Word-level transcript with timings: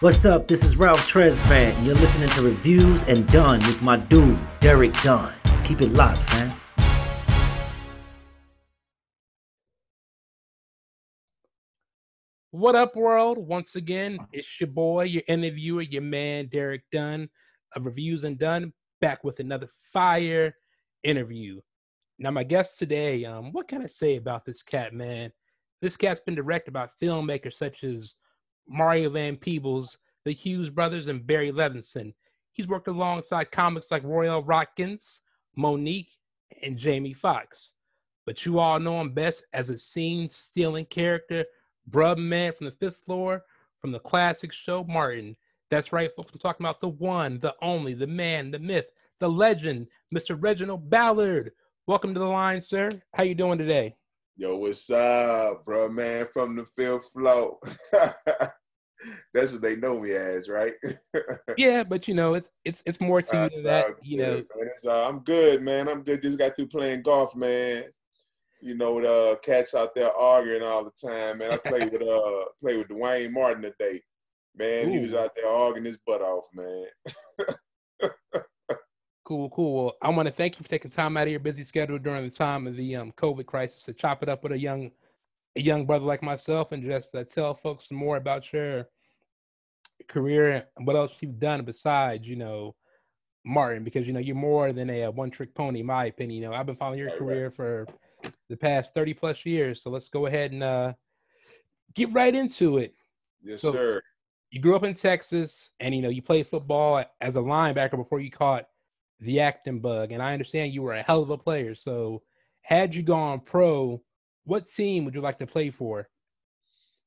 What's 0.00 0.26
up? 0.26 0.46
This 0.46 0.62
is 0.62 0.76
Ralph 0.76 1.10
Tresvant. 1.10 1.82
You're 1.82 1.94
listening 1.94 2.28
to 2.28 2.42
Reviews 2.42 3.04
and 3.04 3.26
Done 3.28 3.60
with 3.60 3.80
my 3.80 3.96
dude, 3.96 4.38
Derek 4.60 4.92
Dunn. 5.00 5.32
Keep 5.64 5.80
it 5.80 5.88
locked, 5.88 6.18
fam. 6.18 6.52
What 12.50 12.74
up, 12.74 12.94
world? 12.94 13.38
Once 13.38 13.76
again, 13.76 14.18
it's 14.34 14.46
your 14.60 14.68
boy, 14.68 15.04
your 15.04 15.22
interviewer, 15.28 15.80
your 15.80 16.02
man, 16.02 16.50
Derek 16.52 16.82
Dunn 16.92 17.30
of 17.74 17.86
Reviews 17.86 18.24
and 18.24 18.38
Done, 18.38 18.74
back 19.00 19.24
with 19.24 19.40
another 19.40 19.70
fire 19.94 20.54
interview. 21.04 21.58
Now, 22.18 22.32
my 22.32 22.44
guest 22.44 22.78
today, 22.78 23.24
um, 23.24 23.50
what 23.50 23.66
can 23.66 23.80
I 23.80 23.86
say 23.86 24.16
about 24.16 24.44
this 24.44 24.60
cat, 24.60 24.92
man? 24.92 25.32
This 25.80 25.96
cat's 25.96 26.20
been 26.20 26.34
directed 26.34 26.74
by 26.74 26.88
filmmakers 27.02 27.54
such 27.54 27.82
as 27.82 28.12
Mario 28.68 29.10
Van 29.10 29.36
Peebles, 29.36 29.96
the 30.24 30.32
Hughes 30.32 30.70
brothers, 30.70 31.06
and 31.06 31.26
Barry 31.26 31.52
Levinson. 31.52 32.12
He's 32.52 32.68
worked 32.68 32.88
alongside 32.88 33.50
comics 33.52 33.86
like 33.90 34.02
Royale 34.04 34.42
Watkins, 34.42 35.20
Mo'Nique, 35.56 36.18
and 36.62 36.78
Jamie 36.78 37.14
Foxx. 37.14 37.72
But 38.24 38.44
you 38.44 38.58
all 38.58 38.80
know 38.80 39.00
him 39.00 39.12
best 39.12 39.42
as 39.52 39.68
a 39.70 39.78
scene 39.78 40.28
stealing 40.30 40.86
character 40.86 41.44
Bruh 41.90 42.16
Man 42.18 42.52
from 42.52 42.66
the 42.66 42.72
fifth 42.72 42.96
floor 43.04 43.44
from 43.80 43.92
the 43.92 44.00
classic 44.00 44.52
show 44.52 44.84
Martin. 44.84 45.36
That's 45.70 45.92
right, 45.92 46.10
folks. 46.16 46.32
I'm 46.32 46.40
talking 46.40 46.64
about 46.64 46.80
the 46.80 46.88
one, 46.88 47.38
the 47.40 47.54
only, 47.62 47.94
the 47.94 48.06
man, 48.06 48.50
the 48.50 48.58
myth, 48.58 48.86
the 49.20 49.28
legend, 49.28 49.86
Mr. 50.14 50.36
Reginald 50.40 50.90
Ballard. 50.90 51.52
Welcome 51.86 52.14
to 52.14 52.20
the 52.20 52.26
line, 52.26 52.62
sir. 52.66 52.90
How 53.14 53.22
you 53.22 53.34
doing 53.34 53.58
today? 53.58 53.94
Yo, 54.36 54.56
what's 54.56 54.90
up, 54.90 55.64
bro, 55.64 55.88
man? 55.88 56.26
From 56.32 56.56
the 56.56 56.66
fifth 56.76 57.10
floor. 57.12 57.58
That's 59.34 59.52
what 59.52 59.62
they 59.62 59.76
know 59.76 60.00
me 60.00 60.12
as, 60.12 60.48
right? 60.48 60.74
yeah, 61.56 61.84
but 61.84 62.08
you 62.08 62.14
know, 62.14 62.34
it's 62.34 62.48
it's 62.64 62.82
it's 62.86 63.00
more 63.00 63.22
to 63.22 63.36
you 63.36 63.50
than 63.50 63.64
that. 63.64 63.96
You 64.02 64.18
know, 64.18 64.42
uh, 64.86 65.08
I'm 65.08 65.20
good, 65.20 65.62
man. 65.62 65.88
I'm 65.88 66.02
good. 66.02 66.22
Just 66.22 66.38
got 66.38 66.56
through 66.56 66.68
playing 66.68 67.02
golf, 67.02 67.34
man 67.34 67.84
you 68.60 68.74
know, 68.74 69.00
the 69.00 69.38
cats 69.42 69.74
out 69.74 69.94
there 69.94 70.12
arguing 70.12 70.62
all 70.62 70.84
the 70.84 71.08
time, 71.08 71.38
man. 71.38 71.52
I 71.52 71.56
played 71.56 71.92
with 71.92 72.02
uh 72.02 72.44
played 72.60 72.78
with 72.78 72.88
Duane 72.88 73.32
Martin 73.32 73.62
today. 73.62 74.02
Man, 74.56 74.88
Ooh. 74.88 74.92
he 74.92 74.98
was 75.00 75.14
out 75.14 75.32
there 75.36 75.48
arguing 75.48 75.84
his 75.84 75.98
butt 76.06 76.22
off, 76.22 76.46
man. 76.54 76.86
Cool, 79.26 79.50
cool. 79.50 79.84
Well, 79.84 79.96
I 80.00 80.08
want 80.10 80.26
to 80.26 80.32
thank 80.32 80.58
you 80.58 80.62
for 80.62 80.70
taking 80.70 80.90
time 80.90 81.16
out 81.16 81.24
of 81.24 81.30
your 81.30 81.40
busy 81.40 81.64
schedule 81.64 81.98
during 81.98 82.24
the 82.24 82.34
time 82.34 82.66
of 82.66 82.76
the 82.76 82.96
um, 82.96 83.12
COVID 83.18 83.44
crisis 83.44 83.82
to 83.84 83.92
chop 83.92 84.22
it 84.22 84.28
up 84.28 84.42
with 84.42 84.52
a 84.52 84.58
young 84.58 84.90
a 85.56 85.60
young 85.60 85.84
brother 85.86 86.04
like 86.04 86.22
myself 86.22 86.72
and 86.72 86.84
just 86.84 87.14
uh, 87.14 87.24
tell 87.24 87.54
folks 87.54 87.90
more 87.90 88.18
about 88.18 88.52
your 88.52 88.86
career 90.08 90.66
and 90.76 90.86
what 90.86 90.94
else 90.94 91.12
you've 91.20 91.40
done 91.40 91.64
besides, 91.64 92.26
you 92.26 92.36
know, 92.36 92.74
Martin, 93.44 93.82
because 93.82 94.06
you 94.06 94.12
know 94.12 94.20
you're 94.20 94.36
more 94.36 94.72
than 94.72 94.90
a, 94.90 95.02
a 95.02 95.10
one 95.10 95.30
trick 95.30 95.54
pony, 95.54 95.80
in 95.80 95.86
my 95.86 96.06
opinion. 96.06 96.42
You 96.42 96.48
know, 96.48 96.54
I've 96.54 96.66
been 96.66 96.76
following 96.76 96.98
your 96.98 97.16
career 97.16 97.50
for 97.50 97.86
the 98.48 98.56
past 98.56 98.94
30 98.94 99.14
plus 99.14 99.44
years. 99.44 99.82
So 99.82 99.90
let's 99.90 100.08
go 100.08 100.26
ahead 100.26 100.52
and 100.52 100.62
uh, 100.62 100.92
get 101.94 102.12
right 102.12 102.34
into 102.34 102.78
it. 102.78 102.94
Yes, 103.42 103.62
so, 103.62 103.72
sir. 103.72 104.02
You 104.50 104.60
grew 104.60 104.76
up 104.76 104.84
in 104.84 104.94
Texas 104.94 105.70
and 105.80 105.94
you 105.94 106.02
know 106.02 106.08
you 106.08 106.22
played 106.22 106.46
football 106.46 107.04
as 107.20 107.34
a 107.34 107.40
linebacker 107.40 107.96
before 107.96 108.20
you 108.20 108.30
caught 108.30 108.68
the 109.20 109.40
acting 109.40 109.80
bug. 109.80 110.12
And 110.12 110.22
I 110.22 110.32
understand 110.32 110.72
you 110.72 110.82
were 110.82 110.94
a 110.94 111.02
hell 111.02 111.22
of 111.22 111.30
a 111.30 111.38
player. 111.38 111.74
So 111.74 112.22
had 112.62 112.94
you 112.94 113.02
gone 113.02 113.40
pro, 113.40 114.02
what 114.44 114.70
team 114.70 115.04
would 115.04 115.14
you 115.14 115.20
like 115.20 115.38
to 115.38 115.46
play 115.46 115.70
for? 115.70 116.08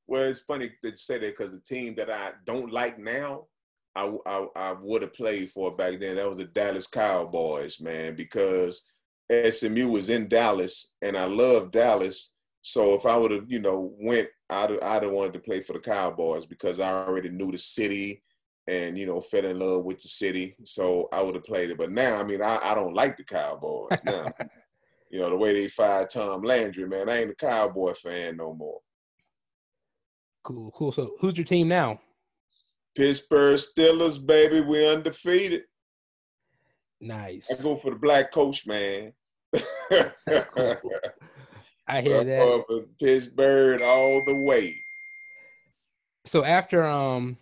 Well, 0.06 0.24
it's 0.24 0.40
funny 0.40 0.72
to 0.82 0.96
say 0.96 1.18
that 1.18 1.36
because 1.36 1.52
the 1.52 1.60
team 1.60 1.94
that 1.96 2.10
I 2.10 2.32
don't 2.44 2.72
like 2.72 2.98
now, 2.98 3.46
I, 3.94 4.12
I, 4.26 4.46
I 4.56 4.72
would 4.72 5.02
have 5.02 5.14
played 5.14 5.50
for 5.50 5.74
back 5.74 6.00
then. 6.00 6.16
That 6.16 6.28
was 6.28 6.38
the 6.38 6.44
Dallas 6.44 6.86
Cowboys, 6.86 7.80
man, 7.80 8.16
because– 8.16 8.82
SMU 9.30 9.88
was 9.88 10.10
in 10.10 10.28
Dallas, 10.28 10.90
and 11.02 11.16
I 11.16 11.24
love 11.24 11.70
Dallas. 11.70 12.32
So 12.62 12.94
if 12.94 13.06
I 13.06 13.16
would 13.16 13.30
have, 13.30 13.50
you 13.50 13.60
know, 13.60 13.94
went, 13.98 14.28
I'd 14.48 14.72
I'd 14.82 15.04
have 15.04 15.12
wanted 15.12 15.34
to 15.34 15.38
play 15.38 15.60
for 15.60 15.72
the 15.72 15.78
Cowboys 15.78 16.46
because 16.46 16.80
I 16.80 16.90
already 16.90 17.30
knew 17.30 17.52
the 17.52 17.58
city, 17.58 18.22
and 18.70 18.96
you 18.96 19.04
know, 19.04 19.20
fell 19.20 19.44
in 19.44 19.58
love 19.58 19.84
with 19.84 19.98
the 19.98 20.08
city. 20.08 20.54
So 20.64 21.08
I 21.12 21.20
would 21.22 21.34
have 21.34 21.44
played 21.44 21.70
it. 21.70 21.78
But 21.78 21.90
now, 21.90 22.16
I 22.16 22.22
mean, 22.22 22.40
I, 22.40 22.58
I 22.62 22.74
don't 22.74 22.94
like 22.94 23.16
the 23.16 23.24
Cowboys 23.24 23.98
now. 24.04 24.32
you 25.10 25.18
know, 25.18 25.28
the 25.28 25.36
way 25.36 25.52
they 25.52 25.66
fired 25.66 26.08
Tom 26.10 26.42
Landry, 26.42 26.86
man, 26.86 27.08
I 27.08 27.22
ain't 27.22 27.30
a 27.30 27.34
Cowboy 27.34 27.94
fan 27.94 28.36
no 28.36 28.54
more. 28.54 28.78
Cool, 30.44 30.70
cool. 30.70 30.92
So 30.92 31.16
who's 31.20 31.36
your 31.36 31.46
team 31.46 31.66
now? 31.66 32.00
Pittsburgh 32.96 33.58
Steelers, 33.58 34.24
baby. 34.24 34.60
We 34.60 34.88
undefeated. 34.88 35.62
Nice. 37.00 37.46
I 37.50 37.60
go 37.60 37.74
for 37.76 37.90
the 37.90 37.98
black 37.98 38.30
coach, 38.30 38.66
man. 38.68 39.12
I 41.88 42.02
hear 42.02 42.22
that. 42.22 42.86
Pittsburgh 43.00 43.82
all 43.82 44.24
the 44.24 44.36
way. 44.36 44.80
So 46.24 46.44
after 46.44 46.84
um, 46.84 47.36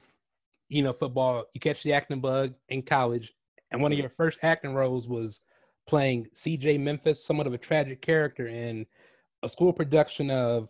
you 0.68 0.82
know, 0.82 0.92
football, 0.92 1.44
you 1.54 1.60
catch 1.60 1.82
the 1.82 1.92
acting 1.92 2.20
bug 2.20 2.52
in 2.68 2.82
college, 2.82 3.32
and 3.70 3.80
one 3.80 3.92
of 3.92 3.98
your 3.98 4.10
first 4.10 4.38
acting 4.42 4.74
roles 4.74 5.06
was 5.06 5.40
playing 5.88 6.26
C.J. 6.34 6.78
Memphis, 6.78 7.24
somewhat 7.24 7.46
of 7.46 7.54
a 7.54 7.58
tragic 7.58 8.02
character 8.02 8.46
in 8.48 8.86
a 9.42 9.48
school 9.48 9.72
production 9.72 10.30
of 10.30 10.68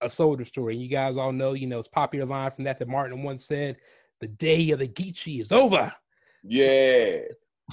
A 0.00 0.08
Soldier 0.08 0.44
Story. 0.44 0.76
You 0.76 0.88
guys 0.88 1.16
all 1.16 1.32
know, 1.32 1.52
you 1.52 1.66
know, 1.66 1.78
it's 1.78 1.88
popular 1.88 2.26
line 2.26 2.50
from 2.52 2.64
that 2.64 2.78
that 2.78 2.88
Martin 2.88 3.22
once 3.22 3.46
said, 3.46 3.76
"The 4.20 4.28
day 4.28 4.70
of 4.70 4.78
the 4.78 4.88
Geechee 4.88 5.40
is 5.40 5.52
over." 5.52 5.92
Yeah. 6.42 7.20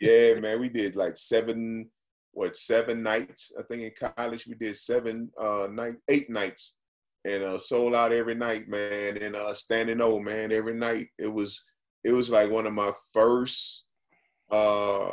yeah, 0.00 0.34
man, 0.40 0.60
we 0.60 0.68
did 0.68 0.96
like 0.96 1.16
seven, 1.16 1.90
what 2.32 2.56
seven 2.56 3.02
nights? 3.02 3.52
I 3.58 3.62
think 3.62 3.82
in 3.82 4.12
college 4.16 4.46
we 4.46 4.54
did 4.54 4.76
seven 4.76 5.30
uh 5.40 5.68
night, 5.70 5.96
eight 6.08 6.30
nights, 6.30 6.76
and 7.24 7.42
uh 7.42 7.58
sold 7.58 7.94
out 7.94 8.12
every 8.12 8.34
night, 8.34 8.68
man. 8.68 9.16
And 9.18 9.36
uh 9.36 9.54
standing 9.54 10.00
O, 10.00 10.18
man, 10.20 10.52
every 10.52 10.74
night. 10.74 11.08
It 11.18 11.32
was 11.32 11.62
it 12.04 12.12
was 12.12 12.30
like 12.30 12.50
one 12.50 12.66
of 12.66 12.72
my 12.72 12.92
first 13.12 13.84
uh 14.50 15.08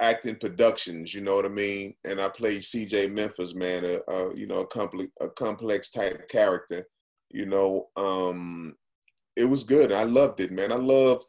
acting 0.00 0.36
productions, 0.36 1.12
you 1.12 1.20
know 1.20 1.36
what 1.36 1.44
I 1.44 1.48
mean? 1.48 1.94
And 2.04 2.20
I 2.20 2.28
played 2.28 2.60
CJ 2.60 3.10
Memphis, 3.12 3.54
man, 3.54 3.84
a, 3.84 4.00
a 4.10 4.36
you 4.36 4.46
know 4.46 4.60
a 4.60 4.66
complex 4.66 5.10
a 5.20 5.28
complex 5.28 5.90
type 5.90 6.28
character, 6.28 6.86
you 7.30 7.46
know. 7.46 7.88
Um, 7.96 8.74
it 9.36 9.44
was 9.44 9.62
good. 9.64 9.92
I 9.92 10.02
loved 10.02 10.40
it, 10.40 10.50
man. 10.52 10.72
I 10.72 10.76
loved 10.76 11.24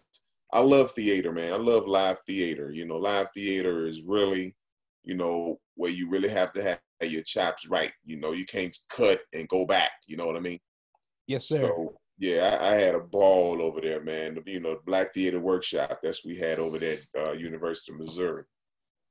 I 0.51 0.61
love 0.61 0.91
theater, 0.91 1.31
man. 1.31 1.53
I 1.53 1.57
love 1.57 1.87
live 1.87 2.19
theater. 2.21 2.71
You 2.71 2.85
know, 2.85 2.97
live 2.97 3.27
theater 3.33 3.85
is 3.85 4.03
really, 4.03 4.55
you 5.03 5.15
know, 5.15 5.59
where 5.75 5.91
you 5.91 6.09
really 6.09 6.29
have 6.29 6.53
to 6.53 6.63
have 6.63 6.79
your 7.07 7.23
chops 7.23 7.67
right. 7.67 7.91
You 8.03 8.17
know, 8.17 8.31
you 8.31 8.45
can't 8.45 8.75
cut 8.89 9.21
and 9.33 9.47
go 9.47 9.65
back. 9.65 9.91
You 10.07 10.17
know 10.17 10.25
what 10.25 10.35
I 10.35 10.39
mean? 10.39 10.59
Yes, 11.27 11.47
sir. 11.47 11.61
So, 11.61 11.93
yeah, 12.17 12.57
I, 12.61 12.71
I 12.71 12.73
had 12.75 12.95
a 12.95 12.99
ball 12.99 13.61
over 13.61 13.79
there, 13.81 14.01
man. 14.01 14.39
You 14.45 14.59
know, 14.59 14.79
Black 14.85 15.13
Theater 15.13 15.39
Workshop. 15.39 15.99
That's 16.03 16.25
we 16.25 16.35
had 16.35 16.59
over 16.59 16.77
there 16.77 16.97
at 17.15 17.27
uh, 17.27 17.31
University 17.33 17.93
of 17.93 17.99
Missouri. 17.99 18.43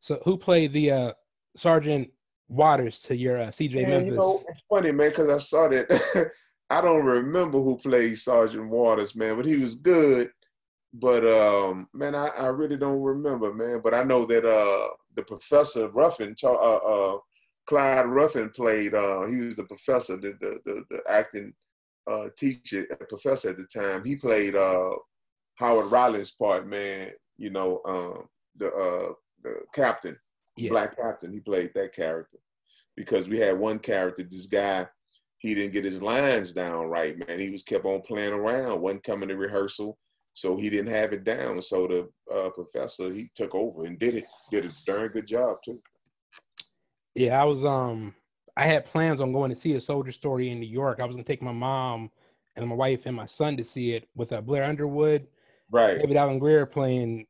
So, 0.00 0.20
who 0.24 0.36
played 0.36 0.72
the 0.72 0.90
uh, 0.90 1.12
Sergeant 1.56 2.10
Waters 2.48 3.00
to 3.02 3.16
your 3.16 3.40
uh, 3.40 3.46
CJ 3.48 3.82
man, 3.82 3.90
Memphis? 3.90 4.10
You 4.10 4.16
know, 4.16 4.42
it's 4.48 4.62
funny, 4.68 4.92
man, 4.92 5.10
because 5.10 5.30
I 5.30 5.38
saw 5.38 5.68
that. 5.68 6.30
I 6.70 6.82
don't 6.82 7.04
remember 7.04 7.62
who 7.62 7.78
played 7.78 8.18
Sergeant 8.18 8.68
Waters, 8.68 9.16
man, 9.16 9.36
but 9.36 9.46
he 9.46 9.56
was 9.56 9.76
good 9.76 10.30
but 10.94 11.24
um, 11.26 11.88
man, 11.92 12.14
I, 12.14 12.28
I 12.28 12.46
really 12.46 12.76
don't 12.76 13.00
remember, 13.00 13.52
man. 13.52 13.80
But 13.82 13.94
I 13.94 14.02
know 14.02 14.24
that 14.26 14.44
uh, 14.44 14.88
the 15.14 15.22
professor 15.22 15.88
Ruffin, 15.88 16.34
uh, 16.42 16.52
uh, 16.52 17.18
Clyde 17.68 18.06
Ruffin 18.06 18.48
played. 18.48 18.94
Uh, 18.94 19.26
he 19.26 19.36
was 19.42 19.56
the 19.56 19.64
professor, 19.64 20.16
the 20.16 20.34
the 20.40 20.58
the, 20.64 20.84
the 20.90 21.02
acting 21.08 21.52
uh, 22.10 22.28
teacher, 22.36 22.86
professor 23.08 23.50
at 23.50 23.58
the 23.58 23.66
time. 23.66 24.04
He 24.04 24.16
played 24.16 24.56
uh, 24.56 24.92
Howard 25.56 25.92
Rollins' 25.92 26.32
part, 26.32 26.66
man. 26.66 27.10
You 27.36 27.50
know, 27.50 27.82
um, 27.86 28.28
the 28.56 28.68
uh, 28.68 29.12
the 29.42 29.60
captain, 29.74 30.16
yeah. 30.56 30.70
black 30.70 30.96
captain. 30.96 31.32
He 31.32 31.40
played 31.40 31.72
that 31.74 31.94
character 31.94 32.38
because 32.96 33.28
we 33.28 33.38
had 33.38 33.58
one 33.58 33.78
character. 33.78 34.22
This 34.22 34.46
guy, 34.46 34.86
he 35.38 35.54
didn't 35.54 35.74
get 35.74 35.84
his 35.84 36.02
lines 36.02 36.54
down 36.54 36.86
right, 36.86 37.18
man. 37.18 37.38
He 37.38 37.50
was 37.50 37.62
kept 37.62 37.84
on 37.84 38.00
playing 38.00 38.32
around, 38.32 38.80
wasn't 38.80 39.04
coming 39.04 39.28
to 39.28 39.36
rehearsal 39.36 39.98
so 40.38 40.56
he 40.56 40.70
didn't 40.70 40.94
have 40.94 41.12
it 41.12 41.24
down. 41.24 41.60
So 41.60 41.88
the 41.88 42.08
uh, 42.32 42.50
professor 42.50 43.12
he 43.12 43.28
took 43.34 43.56
over 43.56 43.84
and 43.84 43.98
did 43.98 44.14
it. 44.14 44.26
Did 44.52 44.66
a 44.66 44.70
darn 44.86 45.08
good 45.08 45.26
job 45.26 45.56
too. 45.64 45.82
Yeah, 47.18 47.40
I 47.40 47.44
was 47.44 47.64
um 47.64 48.14
I 48.56 48.64
had 48.66 48.86
plans 48.86 49.20
on 49.20 49.32
going 49.32 49.54
to 49.54 49.60
see 49.60 49.74
a 49.74 49.80
soldier 49.80 50.12
story 50.12 50.50
in 50.50 50.60
New 50.60 50.66
York. 50.66 51.00
I 51.00 51.04
was 51.04 51.16
gonna 51.16 51.24
take 51.24 51.42
my 51.42 51.52
mom 51.52 52.10
and 52.56 52.68
my 52.68 52.74
wife 52.74 53.00
and 53.04 53.16
my 53.16 53.26
son 53.26 53.56
to 53.56 53.64
see 53.64 53.92
it 53.92 54.08
with 54.14 54.32
uh, 54.32 54.40
Blair 54.40 54.64
Underwood, 54.64 55.26
right? 55.70 55.98
David 55.98 56.16
Alan 56.16 56.38
Grier 56.38 56.66
playing 56.66 57.26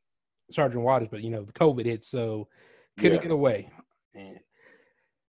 Sergeant 0.51 0.83
Waters, 0.83 1.07
but 1.09 1.21
you 1.21 1.29
know 1.29 1.43
the 1.43 1.53
COVID 1.53 1.85
hit, 1.85 2.03
so 2.05 2.47
couldn't 2.97 3.17
yeah. 3.17 3.23
get 3.23 3.31
away. 3.31 3.71
And 4.13 4.39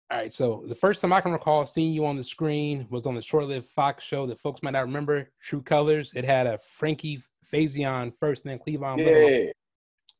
All 0.09 0.17
right, 0.17 0.33
so 0.33 0.65
the 0.67 0.75
first 0.75 0.99
time 0.99 1.13
I 1.13 1.21
can 1.21 1.31
recall 1.31 1.65
seeing 1.65 1.93
you 1.93 2.05
on 2.05 2.17
the 2.17 2.23
screen 2.23 2.87
was 2.89 3.05
on 3.05 3.15
the 3.15 3.21
short-lived 3.21 3.67
Fox 3.75 4.03
show 4.03 4.27
that 4.27 4.41
folks 4.41 4.61
might 4.63 4.71
not 4.71 4.81
remember, 4.81 5.29
True 5.47 5.61
Colors. 5.61 6.11
It 6.15 6.25
had 6.25 6.47
a 6.47 6.59
Frankie 6.77 7.23
Faison 7.53 8.13
first, 8.19 8.43
and 8.43 8.51
then 8.51 8.59
Cleavon. 8.59 8.99
Yeah. 8.99 9.05
Little. 9.05 9.51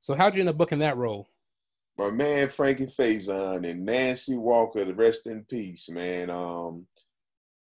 So 0.02 0.16
how'd 0.16 0.36
you 0.36 0.40
end 0.40 0.50
up 0.50 0.58
booking 0.58 0.80
that 0.80 0.98
role? 0.98 1.28
My 1.98 2.10
man 2.10 2.50
Frankie 2.50 2.88
Faison 2.88 3.70
and 3.70 3.86
Nancy 3.86 4.36
Walker, 4.36 4.86
the 4.86 4.96
rest 4.96 5.28
in 5.28 5.44
peace, 5.44 5.90
man. 5.90 6.30
Um, 6.30 6.88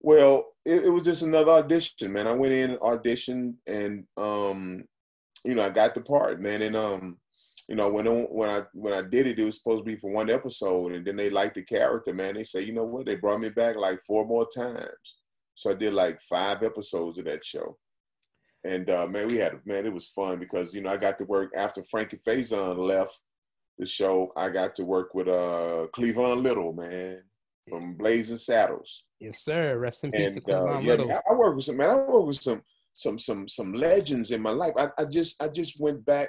well, 0.01 0.47
it, 0.65 0.85
it 0.85 0.91
was 0.91 1.05
just 1.05 1.23
another 1.23 1.53
audition, 1.53 2.13
man. 2.13 2.27
I 2.27 2.33
went 2.33 2.53
in, 2.53 2.77
auditioned, 2.79 3.55
and 3.67 4.05
um, 4.17 4.85
you 5.45 5.55
know, 5.55 5.63
I 5.63 5.71
got 5.71 5.95
the 5.95 6.01
part, 6.01 6.41
man. 6.41 6.63
And 6.63 6.77
um, 6.77 7.19
you 7.69 7.77
know, 7.77 7.89
when 7.89 8.07
when 8.07 8.49
I 8.49 8.63
when 8.73 8.93
I 8.93 9.03
did 9.03 9.27
it, 9.27 9.39
it 9.39 9.45
was 9.45 9.59
supposed 9.59 9.81
to 9.81 9.85
be 9.85 9.97
for 9.97 10.11
one 10.11 10.31
episode, 10.31 10.93
and 10.93 11.07
then 11.07 11.17
they 11.17 11.31
liked 11.31 11.55
the 11.55 11.63
character, 11.63 12.15
man. 12.15 12.35
They 12.35 12.45
say, 12.45 12.63
you 12.63 12.73
know 12.73 12.85
what? 12.85 13.07
They 13.07 13.17
brought 13.17 13.41
me 13.41 13.51
back 13.51 13.77
like 13.77 14.01
four 14.01 14.27
more 14.27 14.47
times, 14.55 15.19
so 15.55 15.71
I 15.71 15.75
did 15.75 15.93
like 15.93 16.21
five 16.21 16.63
episodes 16.63 17.19
of 17.19 17.27
that 17.27 17.45
show. 17.45 17.79
And 18.65 18.91
uh, 18.91 19.07
man, 19.07 19.29
we 19.29 19.37
had 19.37 19.61
man, 19.65 19.87
it 19.87 19.93
was 19.93 20.09
fun 20.09 20.39
because 20.39 20.75
you 20.75 20.83
know 20.83 20.91
I 20.91 20.97
got 20.97 21.19
to 21.19 21.25
work 21.25 21.53
after 21.57 21.83
Frankie 21.85 22.19
Faison 22.27 22.79
left 22.79 23.19
the 23.81 23.87
show. 23.87 24.33
I 24.37 24.51
got 24.51 24.77
to 24.77 24.85
work 24.85 25.15
with 25.15 25.27
uh 25.29 25.89
Cleavon 25.93 26.43
Little, 26.43 26.73
man, 26.73 27.23
from 27.69 27.95
Blazing 27.95 28.37
Saddles. 28.37 29.05
Yes, 29.19 29.43
sir. 29.45 29.79
Rest 29.79 30.05
in 30.05 30.13
peace 30.13 30.33
And 30.33 30.47
to 30.47 30.57
uh, 30.57 30.79
yeah, 30.81 30.93
Little. 30.93 31.13
I, 31.13 31.21
I 31.31 31.35
work 31.35 31.57
with 31.57 31.65
some 31.65 31.79
man. 31.79 31.91
I 31.91 31.97
work 31.97 32.27
with 32.27 32.41
some 32.41 32.63
some 32.93 33.19
some 33.19 33.49
some 33.49 33.73
legends 33.73 34.31
in 34.31 34.43
my 34.43 34.51
life. 34.51 34.75
I, 34.77 34.89
I 34.99 35.05
just 35.07 35.43
I 35.43 35.49
just 35.49 35.81
went 35.81 36.05
back 36.05 36.29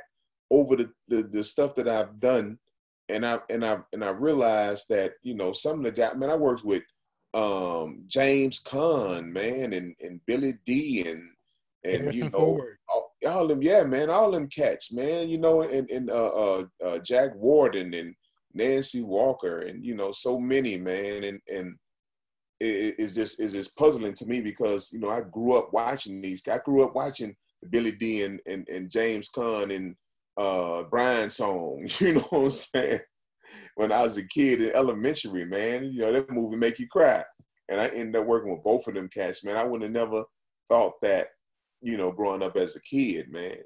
over 0.50 0.75
the, 0.75 0.89
the 1.07 1.24
the 1.24 1.44
stuff 1.44 1.75
that 1.75 1.88
I've 1.88 2.19
done, 2.19 2.57
and 3.09 3.25
I 3.25 3.39
and 3.50 3.65
I 3.65 3.80
and 3.94 4.04
I 4.04 4.09
realized 4.09 4.88
that 4.89 5.13
you 5.21 5.36
know 5.36 5.51
some 5.51 5.80
of 5.80 5.83
the 5.83 5.92
guys. 5.92 6.15
Man, 6.15 6.30
I 6.30 6.36
worked 6.36 6.65
with 6.65 6.83
um 7.33 8.04
James 8.07 8.62
Caan, 8.62 9.31
man, 9.31 9.74
and 9.74 9.95
and 10.01 10.21
Billy 10.25 10.56
D, 10.65 11.07
and 11.07 11.21
and 11.83 12.13
you 12.13 12.30
know 12.30 12.62
all, 12.89 13.10
all 13.25 13.47
them 13.47 13.62
yeah, 13.62 13.83
man, 13.83 14.09
all 14.09 14.31
them 14.31 14.47
cats, 14.47 14.91
man, 14.91 15.29
you 15.29 15.38
know, 15.38 15.62
and 15.62 15.89
and 15.89 16.09
uh, 16.09 16.27
uh, 16.27 16.63
uh 16.83 17.00
Jack 17.00 17.35
Warden 17.35 17.94
and 17.94 18.15
Nancy 18.53 19.01
Walker, 19.01 19.59
and 19.59 19.85
you 19.85 19.95
know 19.95 20.12
so 20.12 20.39
many, 20.39 20.77
man, 20.77 21.23
and 21.23 21.39
and 21.47 21.75
it, 22.59 22.95
it's 22.97 23.15
just 23.15 23.39
it's 23.39 23.53
just 23.53 23.75
puzzling 23.75 24.13
to 24.15 24.25
me 24.25 24.41
because 24.41 24.91
you 24.91 25.00
know 25.00 25.09
I 25.09 25.21
grew 25.21 25.57
up 25.57 25.73
watching 25.73 26.21
these. 26.21 26.41
I 26.47 26.59
grew 26.59 26.83
up 26.83 26.95
watching 26.95 27.35
Billy 27.69 27.91
D 27.91 28.23
and 28.23 28.39
and, 28.45 28.68
and 28.69 28.91
James 28.91 29.29
Caan 29.35 29.75
and 29.75 29.95
uh 30.38 30.83
Brian's 30.83 31.38
Song. 31.38 31.88
You 32.00 32.13
know 32.13 32.21
what 32.29 32.44
I'm 32.44 32.50
saying? 32.50 33.00
When 33.75 33.91
I 33.91 34.01
was 34.01 34.18
a 34.18 34.23
kid 34.23 34.62
in 34.62 34.75
elementary, 34.75 35.45
man, 35.45 35.85
you 35.85 36.01
know 36.01 36.13
that 36.13 36.29
movie 36.31 36.56
make 36.56 36.79
you 36.79 36.88
cry, 36.88 37.23
and 37.69 37.81
I 37.81 37.88
ended 37.88 38.21
up 38.21 38.27
working 38.27 38.51
with 38.51 38.63
both 38.63 38.88
of 38.88 38.95
them 38.95 39.09
cats. 39.09 39.44
Man, 39.44 39.57
I 39.57 39.63
would 39.63 39.81
have 39.81 39.91
never 39.91 40.23
thought 40.69 40.94
that, 41.01 41.27
you 41.81 41.98
know, 41.98 42.12
growing 42.12 42.44
up 42.44 42.56
as 42.57 42.75
a 42.75 42.81
kid, 42.81 43.31
man. 43.31 43.57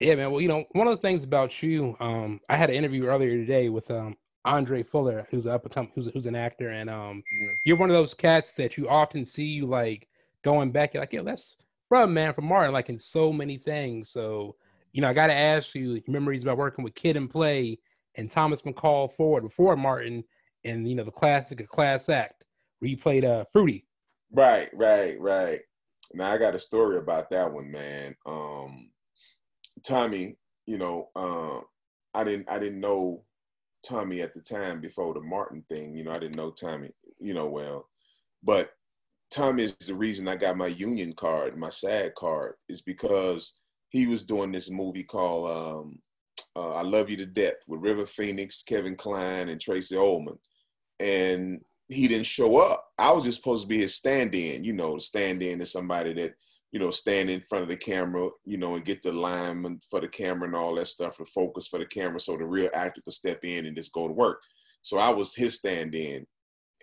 Yeah, 0.00 0.14
man. 0.14 0.30
Well, 0.30 0.40
you 0.40 0.48
know, 0.48 0.64
one 0.72 0.88
of 0.88 0.96
the 0.96 1.02
things 1.02 1.24
about 1.24 1.62
you, 1.62 1.94
um, 2.00 2.40
I 2.48 2.56
had 2.56 2.70
an 2.70 2.76
interview 2.76 3.06
earlier 3.06 3.36
today 3.36 3.68
with 3.68 3.90
um 3.90 4.16
Andre 4.44 4.82
Fuller, 4.82 5.26
who's 5.30 5.46
up 5.46 5.64
and 5.64 5.74
come, 5.74 5.90
who's 5.94 6.10
who's 6.12 6.26
an 6.26 6.34
actor, 6.34 6.70
and 6.70 6.88
um, 6.88 7.22
you're 7.64 7.76
one 7.76 7.90
of 7.90 7.96
those 7.96 8.14
cats 8.14 8.52
that 8.56 8.78
you 8.78 8.88
often 8.88 9.26
see 9.26 9.44
you 9.44 9.66
like 9.66 10.08
going 10.42 10.72
back. 10.72 10.94
You're 10.94 11.02
like, 11.02 11.12
yo, 11.12 11.22
that's 11.22 11.54
bro, 11.90 12.06
man, 12.06 12.32
from 12.32 12.46
Martin, 12.46 12.72
like 12.72 12.88
in 12.88 12.98
so 12.98 13.32
many 13.32 13.58
things. 13.58 14.10
So, 14.10 14.56
you 14.92 15.02
know, 15.02 15.08
I 15.08 15.12
got 15.12 15.26
to 15.26 15.36
ask 15.36 15.74
you 15.74 16.00
memories 16.06 16.42
about 16.42 16.56
working 16.56 16.84
with 16.84 16.94
Kid 16.94 17.16
and 17.16 17.28
Play 17.28 17.78
and 18.14 18.30
Thomas 18.30 18.62
Mikal 18.62 19.14
Ford 19.16 19.42
before 19.42 19.76
Martin, 19.76 20.24
and 20.64 20.88
you 20.88 20.94
know 20.94 21.04
the 21.04 21.10
classic, 21.10 21.60
a 21.60 21.66
class 21.66 22.08
act 22.08 22.44
where 22.78 22.90
you 22.90 22.96
played 22.96 23.24
uh 23.24 23.44
Fruity. 23.52 23.86
Right, 24.32 24.70
right, 24.72 25.20
right. 25.20 25.60
Now 26.12 26.32
I 26.32 26.38
got 26.38 26.54
a 26.54 26.58
story 26.58 26.98
about 26.98 27.30
that 27.30 27.52
one, 27.52 27.70
man. 27.70 28.16
Um, 28.26 28.90
Tommy, 29.84 30.36
you 30.66 30.78
know, 30.78 31.08
um, 31.14 31.62
I 32.14 32.24
didn't, 32.24 32.48
I 32.50 32.58
didn't 32.58 32.80
know 32.80 33.24
Tommy 33.86 34.20
at 34.20 34.34
the 34.34 34.40
time 34.40 34.80
before 34.80 35.14
the 35.14 35.20
Martin 35.20 35.64
thing. 35.68 35.94
You 35.94 36.04
know, 36.04 36.12
I 36.12 36.18
didn't 36.18 36.36
know 36.36 36.50
Tommy, 36.50 36.90
you 37.18 37.34
know, 37.34 37.46
well, 37.46 37.88
but 38.42 38.72
Tommy 39.30 39.64
is 39.64 39.74
the 39.74 39.94
reason 39.94 40.26
I 40.26 40.36
got 40.36 40.56
my 40.56 40.66
union 40.66 41.12
card, 41.12 41.56
my 41.56 41.70
SAG 41.70 42.14
card, 42.16 42.54
is 42.68 42.82
because 42.82 43.58
he 43.90 44.06
was 44.06 44.24
doing 44.24 44.50
this 44.50 44.70
movie 44.70 45.04
called 45.04 45.50
um, 45.50 45.98
uh, 46.56 46.74
"I 46.74 46.82
Love 46.82 47.08
You 47.08 47.16
to 47.18 47.26
Death" 47.26 47.56
with 47.68 47.80
River 47.80 48.06
Phoenix, 48.06 48.62
Kevin 48.62 48.96
Kline, 48.96 49.48
and 49.48 49.60
Tracey 49.60 49.96
Ullman, 49.96 50.38
and 50.98 51.60
he 51.90 52.08
didn't 52.08 52.26
show 52.26 52.58
up. 52.58 52.86
I 52.98 53.10
was 53.12 53.24
just 53.24 53.38
supposed 53.38 53.64
to 53.64 53.68
be 53.68 53.78
his 53.78 53.94
stand-in, 53.94 54.64
you 54.64 54.72
know, 54.72 54.96
stand-in 54.98 55.60
is 55.60 55.72
somebody 55.72 56.12
that, 56.14 56.34
you 56.70 56.78
know, 56.78 56.92
stand 56.92 57.28
in 57.28 57.40
front 57.40 57.64
of 57.64 57.68
the 57.68 57.76
camera, 57.76 58.28
you 58.44 58.58
know, 58.58 58.76
and 58.76 58.84
get 58.84 59.02
the 59.02 59.10
alignment 59.10 59.84
for 59.90 60.00
the 60.00 60.08
camera 60.08 60.46
and 60.46 60.54
all 60.54 60.76
that 60.76 60.86
stuff, 60.86 61.18
the 61.18 61.24
focus 61.24 61.66
for 61.66 61.80
the 61.80 61.86
camera, 61.86 62.20
so 62.20 62.36
the 62.36 62.46
real 62.46 62.70
actor 62.74 63.00
could 63.02 63.12
step 63.12 63.44
in 63.44 63.66
and 63.66 63.76
just 63.76 63.92
go 63.92 64.06
to 64.06 64.14
work. 64.14 64.40
So 64.82 64.98
I 64.98 65.10
was 65.10 65.34
his 65.34 65.56
stand-in, 65.56 66.26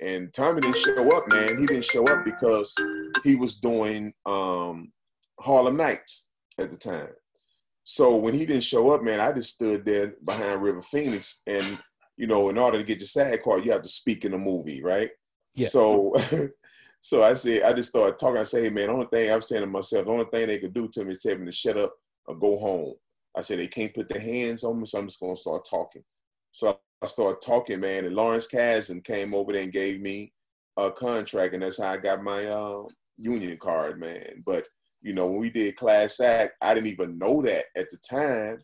and 0.01 0.33
Tommy 0.33 0.59
didn't 0.59 0.75
show 0.75 1.17
up, 1.17 1.31
man. 1.31 1.57
He 1.57 1.65
didn't 1.65 1.85
show 1.85 2.03
up 2.03 2.25
because 2.25 2.75
he 3.23 3.35
was 3.35 3.59
doing 3.59 4.13
um, 4.25 4.91
Harlem 5.39 5.77
Nights 5.77 6.27
at 6.59 6.69
the 6.69 6.77
time. 6.77 7.09
So 7.85 8.17
when 8.17 8.33
he 8.33 8.45
didn't 8.45 8.63
show 8.63 8.91
up, 8.91 9.01
man, 9.01 9.21
I 9.21 9.31
just 9.31 9.55
stood 9.55 9.85
there 9.85 10.15
behind 10.25 10.61
River 10.61 10.81
Phoenix 10.81 11.41
and 11.47 11.79
you 12.17 12.27
know, 12.27 12.49
in 12.49 12.57
order 12.57 12.79
to 12.79 12.83
get 12.83 12.99
your 12.99 13.07
SAG 13.07 13.43
card, 13.43 13.63
you 13.63 13.71
have 13.71 13.83
to 13.83 13.89
speak 13.89 14.25
in 14.25 14.31
the 14.31 14.37
movie, 14.37 14.81
right? 14.81 15.11
Yeah. 15.53 15.67
So, 15.67 16.15
so 17.01 17.23
I 17.23 17.33
said, 17.33 17.63
I 17.63 17.73
just 17.73 17.89
started 17.89 18.17
talking. 18.17 18.39
I 18.39 18.43
say, 18.43 18.63
hey, 18.63 18.69
man, 18.69 18.87
the 18.87 18.93
only 18.93 19.07
thing 19.07 19.31
I'm 19.31 19.41
saying 19.41 19.61
to 19.61 19.67
myself, 19.67 20.05
the 20.05 20.11
only 20.11 20.25
thing 20.25 20.47
they 20.47 20.57
could 20.57 20.73
do 20.73 20.87
to 20.89 21.05
me 21.05 21.11
is 21.11 21.21
tell 21.21 21.37
me 21.37 21.45
to 21.45 21.51
shut 21.51 21.77
up 21.77 21.93
or 22.25 22.35
go 22.35 22.57
home. 22.57 22.95
I 23.35 23.41
said, 23.41 23.59
they 23.59 23.67
can't 23.67 23.93
put 23.93 24.09
their 24.09 24.19
hands 24.19 24.63
on 24.63 24.79
me, 24.79 24.87
so 24.87 24.97
I'm 24.97 25.07
just 25.07 25.19
going 25.19 25.35
to 25.35 25.39
start 25.39 25.67
talking. 25.69 26.03
So 26.51 26.79
I 27.01 27.05
started 27.05 27.39
talking, 27.45 27.79
man, 27.79 28.05
and 28.05 28.15
Lawrence 28.15 28.47
Kasdan 28.47 29.03
came 29.03 29.35
over 29.35 29.53
there 29.53 29.61
and 29.61 29.71
gave 29.71 30.01
me 30.01 30.33
a 30.75 30.91
contract, 30.91 31.53
and 31.53 31.61
that's 31.61 31.79
how 31.79 31.91
I 31.91 31.97
got 31.97 32.23
my 32.23 32.45
uh, 32.45 32.83
union 33.17 33.57
card, 33.57 33.99
man. 33.99 34.43
But, 34.43 34.67
you 35.03 35.13
know, 35.13 35.27
when 35.27 35.39
we 35.39 35.51
did 35.51 35.75
Class 35.75 36.19
Act, 36.19 36.53
I 36.63 36.73
didn't 36.73 36.89
even 36.89 37.19
know 37.19 37.43
that 37.43 37.65
at 37.75 37.87
the 37.91 37.97
time 37.97 38.57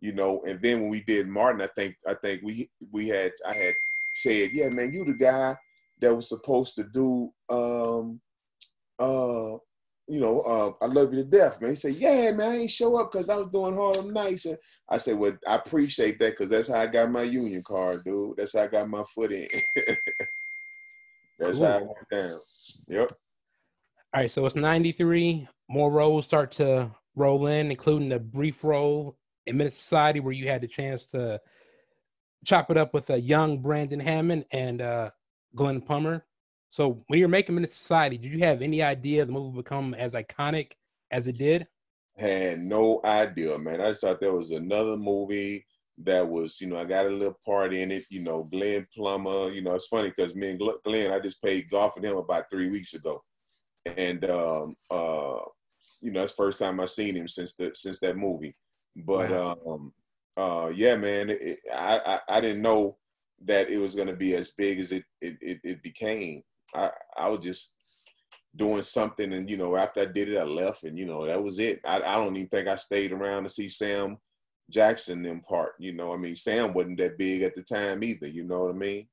you 0.00 0.12
know. 0.12 0.42
And 0.46 0.60
then 0.60 0.80
when 0.80 0.90
we 0.90 1.02
did 1.02 1.28
Martin, 1.28 1.62
I 1.62 1.68
think 1.76 1.96
I 2.06 2.14
think 2.14 2.42
we 2.42 2.70
we 2.92 3.08
had 3.08 3.32
I 3.46 3.56
had 3.56 3.74
said, 4.14 4.50
yeah, 4.52 4.68
man, 4.68 4.92
you 4.92 5.04
the 5.04 5.14
guy 5.14 5.56
that 6.00 6.14
was 6.14 6.28
supposed 6.28 6.74
to 6.76 6.84
do, 6.84 7.30
um, 7.48 8.20
uh, 8.98 9.56
you 10.08 10.20
know, 10.20 10.40
uh, 10.40 10.84
I 10.84 10.86
love 10.86 11.12
you 11.12 11.22
to 11.22 11.28
death, 11.28 11.60
man. 11.60 11.70
He 11.70 11.76
said, 11.76 11.94
yeah, 11.94 12.30
man, 12.32 12.50
I 12.50 12.56
ain't 12.58 12.70
show 12.70 12.96
up 12.96 13.10
because 13.10 13.28
I 13.28 13.36
was 13.36 13.48
doing 13.50 13.74
Harlem 13.74 14.12
Nights, 14.12 14.46
and 14.46 14.56
I 14.88 14.98
said, 14.98 15.16
well, 15.16 15.36
I 15.46 15.56
appreciate 15.56 16.18
that 16.20 16.32
because 16.32 16.50
that's 16.50 16.68
how 16.68 16.80
I 16.80 16.86
got 16.86 17.10
my 17.10 17.22
union 17.22 17.62
card, 17.62 18.04
dude. 18.04 18.36
That's 18.36 18.54
how 18.54 18.62
I 18.62 18.66
got 18.68 18.88
my 18.88 19.02
foot 19.14 19.32
in. 19.32 19.48
that's 21.38 21.58
Cool. 21.58 21.66
how 21.66 21.72
I 21.72 21.82
went 21.82 22.10
down. 22.10 22.40
Yep. 22.88 23.12
All 24.14 24.20
right, 24.22 24.30
so 24.30 24.46
it's 24.46 24.56
93. 24.56 25.48
More 25.68 25.90
roles 25.90 26.24
start 26.26 26.54
to 26.56 26.90
roll 27.16 27.48
in, 27.48 27.70
including 27.70 28.08
the 28.08 28.20
brief 28.20 28.62
role 28.62 29.16
in 29.46 29.56
Menace 29.56 29.74
II 29.74 29.80
Society 29.80 30.20
where 30.20 30.32
you 30.32 30.48
had 30.48 30.60
the 30.60 30.68
chance 30.68 31.04
to 31.06 31.40
chop 32.44 32.70
it 32.70 32.76
up 32.76 32.94
with 32.94 33.10
a 33.10 33.18
young 33.18 33.58
Brandon 33.58 34.00
Hammond 34.00 34.44
and 34.52 34.80
uh, 34.80 35.10
Glenn 35.54 35.80
Plummer. 35.80 36.24
So 36.70 37.02
when 37.06 37.18
you're 37.18 37.28
making 37.28 37.54
Menace 37.54 37.70
II 37.70 37.78
Society, 37.78 38.18
did 38.18 38.32
you 38.32 38.40
have 38.40 38.62
any 38.62 38.82
idea 38.82 39.24
the 39.24 39.32
movie 39.32 39.56
would 39.56 39.64
become 39.64 39.94
as 39.94 40.12
iconic 40.12 40.72
as 41.10 41.26
it 41.26 41.38
did? 41.38 41.66
had 42.16 42.62
no 42.62 43.00
idea, 43.04 43.58
man. 43.58 43.80
I 43.80 43.90
just 43.90 44.00
thought 44.00 44.20
there 44.20 44.32
was 44.32 44.50
another 44.50 44.96
movie 44.96 45.66
that 45.98 46.26
was, 46.26 46.60
you 46.60 46.66
know, 46.66 46.78
I 46.78 46.84
got 46.84 47.06
a 47.06 47.10
little 47.10 47.38
part 47.44 47.74
in 47.74 47.90
it. 47.90 48.04
You 48.10 48.20
know, 48.22 48.44
Glenn 48.44 48.86
Plummer. 48.94 49.50
You 49.50 49.62
know, 49.62 49.74
it's 49.74 49.86
funny 49.86 50.12
because 50.14 50.34
me 50.34 50.50
and 50.50 50.60
Glenn, 50.84 51.12
I 51.12 51.20
just 51.20 51.40
played 51.40 51.70
golf 51.70 51.94
with 51.96 52.04
him 52.04 52.16
about 52.16 52.50
three 52.50 52.70
weeks 52.70 52.94
ago, 52.94 53.22
and 53.84 54.24
um, 54.24 54.74
uh, 54.90 55.40
you 56.00 56.10
know, 56.10 56.22
the 56.22 56.28
first 56.28 56.58
time 56.58 56.80
I've 56.80 56.90
seen 56.90 57.16
him 57.16 57.28
since 57.28 57.54
the 57.54 57.70
since 57.74 57.98
that 58.00 58.16
movie. 58.16 58.56
But 59.04 59.32
um, 59.32 59.92
uh, 60.36 60.70
yeah, 60.74 60.96
man, 60.96 61.30
it, 61.30 61.58
I, 61.74 62.00
I 62.28 62.36
I 62.36 62.40
didn't 62.40 62.62
know 62.62 62.96
that 63.44 63.68
it 63.68 63.78
was 63.78 63.94
gonna 63.94 64.16
be 64.16 64.34
as 64.34 64.52
big 64.52 64.80
as 64.80 64.92
it 64.92 65.04
it 65.20 65.36
it, 65.40 65.60
it 65.62 65.82
became. 65.82 66.42
I 66.74 66.90
I 67.16 67.28
was 67.28 67.40
just 67.40 67.74
doing 68.56 68.82
something 68.82 69.34
and 69.34 69.50
you 69.50 69.56
know 69.56 69.76
after 69.76 70.00
i 70.00 70.06
did 70.06 70.30
it 70.30 70.38
i 70.38 70.42
left 70.42 70.84
and 70.84 70.98
you 70.98 71.04
know 71.04 71.26
that 71.26 71.42
was 71.42 71.58
it 71.58 71.80
i, 71.84 71.96
I 71.96 72.14
don't 72.14 72.34
even 72.36 72.48
think 72.48 72.68
i 72.68 72.76
stayed 72.76 73.12
around 73.12 73.42
to 73.44 73.50
see 73.50 73.68
sam 73.68 74.16
jackson 74.70 75.22
them 75.22 75.40
part 75.40 75.72
you 75.78 75.92
know 75.92 76.12
i 76.12 76.16
mean 76.16 76.34
sam 76.34 76.72
wasn't 76.72 76.98
that 76.98 77.18
big 77.18 77.42
at 77.42 77.54
the 77.54 77.62
time 77.62 78.02
either 78.02 78.26
you 78.26 78.44
know 78.44 78.64
what 78.64 78.74
i 78.74 78.78
mean 78.78 79.06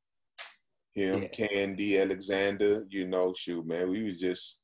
him 0.93 1.23
Yeah. 1.23 1.27
Khandi 1.27 2.01
Alexander 2.01 2.85
you 2.89 3.07
know 3.07 3.33
shoot 3.35 3.65
man 3.65 3.89
we 3.89 4.03
was 4.03 4.17
just 4.17 4.61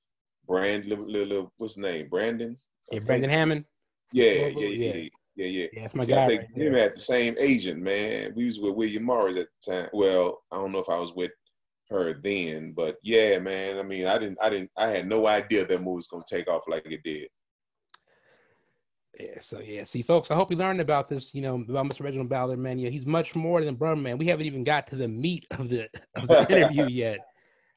brand 0.48 0.86
little, 0.86 1.10
little 1.10 1.54
what's 1.58 1.76
his 1.76 1.84
name 1.84 2.08
brandon 2.08 2.56
Yeah. 2.92 3.00
Brandon 3.00 3.30
Hammond. 3.30 3.66
Yeah 4.14 4.48
yeah 4.48 4.48
yeah. 4.48 4.94
yeah 4.94 5.10
Yeah, 5.36 5.68
yeah. 5.74 5.88
My 5.94 6.06
guy. 6.06 6.24
I 6.24 6.28
think 6.28 6.42
right 6.42 6.62
him 6.62 6.74
had 6.74 6.96
the 6.96 7.00
same 7.00 7.36
agent, 7.40 7.82
man. 7.82 8.34
We 8.36 8.46
was 8.46 8.60
with 8.60 8.76
William 8.76 9.04
Morris 9.04 9.38
at 9.38 9.48
the 9.66 9.72
time. 9.72 9.90
Well, 9.94 10.42
I 10.52 10.58
don't 10.58 10.72
know 10.72 10.80
if 10.80 10.90
I 10.90 11.00
was 11.00 11.14
with 11.16 11.32
her 11.90 12.14
then, 12.14 12.74
but 12.74 12.98
yeah, 13.04 13.40
man. 13.40 13.78
I 13.78 13.84
mean, 13.84 14.06
I 14.06 14.18
didn't, 14.18 14.38
I 14.42 14.50
didn't, 14.50 14.72
I 14.78 14.88
had 14.88 15.08
no 15.08 15.28
idea 15.28 15.66
that 15.66 15.82
movie 15.82 15.96
was 15.96 16.08
gonna 16.08 16.24
take 16.28 16.50
off 16.50 16.64
like 16.68 16.86
it 16.86 17.04
did. 17.04 17.30
Yeah, 19.20 19.42
so 19.42 19.60
yeah, 19.60 19.84
see, 19.84 20.02
folks, 20.02 20.32
I 20.32 20.36
hope 20.36 20.50
you 20.50 20.56
learned 20.58 20.80
about 20.80 21.10
this. 21.10 21.34
You 21.34 21.42
know, 21.42 21.56
about 21.56 21.88
Mr. 21.88 22.04
Reginald 22.04 22.30
Ballard, 22.30 22.60
man. 22.60 22.80
Yeah, 22.80 22.90
he's 22.90 23.06
much 23.06 23.36
more 23.36 23.64
than 23.64 23.76
Brother 23.76 24.00
Man. 24.00 24.18
We 24.18 24.28
haven't 24.28 24.46
even 24.46 24.64
got 24.64 24.88
to 24.88 24.96
the 24.96 25.08
meat 25.08 25.46
of 25.52 25.70
the 25.70 25.90
of 26.16 26.28
the 26.28 26.48
interview 26.50 26.86
yet. 26.90 27.20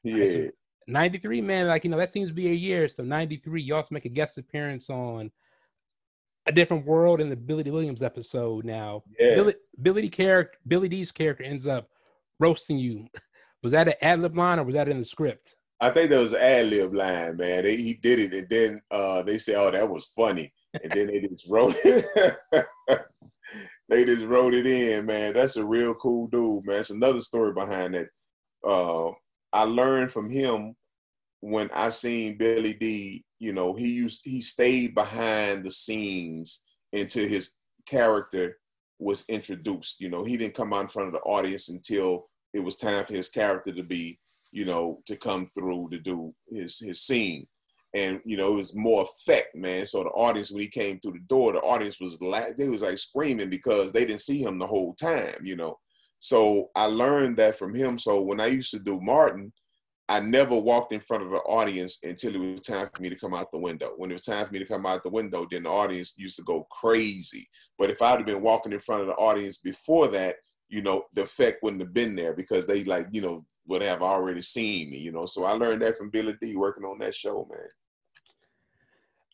Yeah, 0.03 0.47
93, 0.87 1.41
man, 1.41 1.67
like 1.67 1.83
you 1.83 1.89
know, 1.89 1.97
that 1.97 2.11
seems 2.11 2.29
to 2.29 2.33
be 2.33 2.47
a 2.47 2.53
year. 2.53 2.87
So 2.87 3.03
93, 3.03 3.61
you 3.61 3.75
also 3.75 3.89
make 3.91 4.05
a 4.05 4.09
guest 4.09 4.37
appearance 4.37 4.89
on 4.89 5.31
a 6.45 6.51
different 6.51 6.85
world 6.85 7.21
in 7.21 7.29
the 7.29 7.35
Billy 7.35 7.63
D. 7.63 7.71
Williams 7.71 8.01
episode. 8.01 8.65
Now, 8.65 9.03
yeah. 9.19 9.35
Billy 9.35 9.55
Billy 9.81 10.01
D 10.03 10.09
character 10.09 10.57
Billy 10.67 10.89
D's 10.89 11.11
character 11.11 11.43
ends 11.43 11.67
up 11.67 11.89
roasting 12.39 12.77
you. 12.77 13.07
Was 13.63 13.71
that 13.71 13.87
an 13.87 13.93
ad 14.01 14.19
lib 14.19 14.35
line 14.35 14.59
or 14.59 14.65
was 14.65 14.75
that 14.75 14.89
in 14.89 14.99
the 14.99 15.05
script? 15.05 15.55
I 15.79 15.89
think 15.89 16.09
that 16.09 16.19
was 16.19 16.33
an 16.33 16.41
ad 16.41 16.67
lib 16.67 16.93
line, 16.93 17.37
man. 17.37 17.63
They, 17.63 17.77
he 17.77 17.93
did 17.93 18.19
it, 18.19 18.33
and 18.33 18.49
then 18.49 18.81
uh, 18.91 19.21
they 19.21 19.37
said, 19.37 19.55
"Oh, 19.55 19.71
that 19.71 19.89
was 19.89 20.05
funny," 20.15 20.51
and 20.83 20.91
then 20.91 21.07
they 21.07 21.21
just 21.21 21.47
wrote 21.49 21.75
it. 21.85 22.37
they 23.89 24.03
just 24.03 24.25
wrote 24.25 24.53
it 24.53 24.65
in, 24.65 25.05
man. 25.05 25.33
That's 25.33 25.55
a 25.55 25.65
real 25.65 25.93
cool 25.93 26.27
dude, 26.27 26.65
man. 26.65 26.77
It's 26.79 26.89
another 26.89 27.21
story 27.21 27.53
behind 27.53 27.93
that. 27.93 28.07
Uh, 28.67 29.11
I 29.53 29.63
learned 29.63 30.11
from 30.11 30.29
him 30.29 30.75
when 31.41 31.69
I 31.73 31.89
seen 31.89 32.37
Billy 32.37 32.73
D. 32.73 33.23
You 33.43 33.53
know, 33.53 33.73
he 33.73 33.89
used 33.91 34.21
he 34.23 34.39
stayed 34.41 34.95
behind 34.95 35.63
the 35.63 35.71
scenes 35.71 36.63
until 36.91 37.27
his 37.27 37.51
character 37.85 38.57
was 38.99 39.25
introduced. 39.27 39.99
You 39.99 40.09
know, 40.09 40.23
he 40.23 40.37
didn't 40.37 40.55
come 40.55 40.73
out 40.73 40.83
in 40.83 40.87
front 40.87 41.09
of 41.09 41.13
the 41.15 41.21
audience 41.21 41.69
until 41.69 42.29
it 42.53 42.59
was 42.59 42.77
time 42.77 43.03
for 43.05 43.13
his 43.13 43.29
character 43.29 43.71
to 43.73 43.83
be 43.83 44.19
you 44.53 44.65
know, 44.65 45.01
to 45.07 45.17
come 45.17 45.49
through 45.55 45.89
to 45.89 45.99
do 45.99 46.33
his 46.49 46.79
his 46.79 47.01
scene. 47.01 47.45
And 47.95 48.21
you 48.23 48.37
know, 48.37 48.53
it 48.53 48.57
was 48.57 48.75
more 48.75 49.01
effect, 49.01 49.55
man. 49.55 49.85
So 49.85 50.03
the 50.03 50.09
audience, 50.09 50.51
when 50.51 50.61
he 50.61 50.67
came 50.67 50.99
through 50.99 51.13
the 51.13 51.25
door, 51.27 51.51
the 51.51 51.59
audience 51.59 51.99
was 51.99 52.21
like 52.21 52.55
they 52.55 52.69
was 52.69 52.83
like 52.83 52.97
screaming 52.97 53.49
because 53.49 53.91
they 53.91 54.05
didn't 54.05 54.21
see 54.21 54.41
him 54.41 54.59
the 54.59 54.67
whole 54.67 54.93
time, 54.93 55.39
you 55.43 55.55
know. 55.55 55.79
So 56.19 56.69
I 56.75 56.85
learned 56.85 57.37
that 57.37 57.57
from 57.57 57.75
him. 57.75 57.99
So 57.99 58.21
when 58.21 58.39
I 58.39 58.45
used 58.45 58.71
to 58.71 58.79
do 58.79 59.01
Martin, 59.01 59.51
I 60.09 60.19
never 60.19 60.55
walked 60.55 60.91
in 60.91 60.99
front 60.99 61.23
of 61.23 61.29
the 61.31 61.37
audience 61.37 61.99
until 62.03 62.35
it 62.35 62.37
was 62.37 62.61
time 62.61 62.89
for 62.93 63.01
me 63.01 63.09
to 63.09 63.15
come 63.15 63.33
out 63.33 63.51
the 63.51 63.57
window. 63.57 63.93
When 63.95 64.11
it 64.11 64.15
was 64.15 64.25
time 64.25 64.45
for 64.45 64.51
me 64.51 64.59
to 64.59 64.65
come 64.65 64.85
out 64.85 65.01
the 65.01 65.09
window, 65.09 65.47
then 65.49 65.63
the 65.63 65.69
audience 65.69 66.13
used 66.17 66.35
to 66.37 66.43
go 66.43 66.67
crazy. 66.69 67.47
But 67.77 67.89
if 67.89 68.01
I'd 68.01 68.17
have 68.17 68.25
been 68.25 68.41
walking 68.41 68.73
in 68.73 68.79
front 68.79 69.01
of 69.01 69.07
the 69.07 69.13
audience 69.13 69.59
before 69.59 70.09
that, 70.09 70.35
you 70.67 70.81
know, 70.81 71.03
the 71.13 71.21
effect 71.21 71.63
wouldn't 71.63 71.81
have 71.81 71.93
been 71.93 72.15
there 72.15 72.33
because 72.33 72.67
they 72.67 72.83
like, 72.83 73.07
you 73.11 73.21
know, 73.21 73.45
would 73.67 73.81
have 73.81 74.01
already 74.01 74.41
seen 74.41 74.89
me, 74.89 74.97
you 74.97 75.11
know. 75.11 75.25
So 75.25 75.45
I 75.45 75.53
learned 75.53 75.81
that 75.83 75.97
from 75.97 76.09
Billy 76.09 76.35
D 76.41 76.55
working 76.55 76.83
on 76.83 76.99
that 76.99 77.15
show, 77.15 77.47
man. 77.49 77.67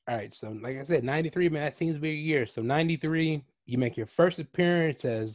All 0.07 0.15
right, 0.17 0.33
so 0.33 0.57
like 0.61 0.77
I 0.77 0.83
said, 0.83 1.03
93, 1.03 1.49
man, 1.49 1.63
that 1.63 1.77
seems 1.77 1.95
to 1.95 2.01
be 2.01 2.09
a 2.09 2.13
year. 2.13 2.45
So 2.47 2.61
93, 2.61 3.43
you 3.65 3.77
make 3.77 3.95
your 3.95 4.07
first 4.07 4.39
appearance 4.39 5.05
as 5.05 5.33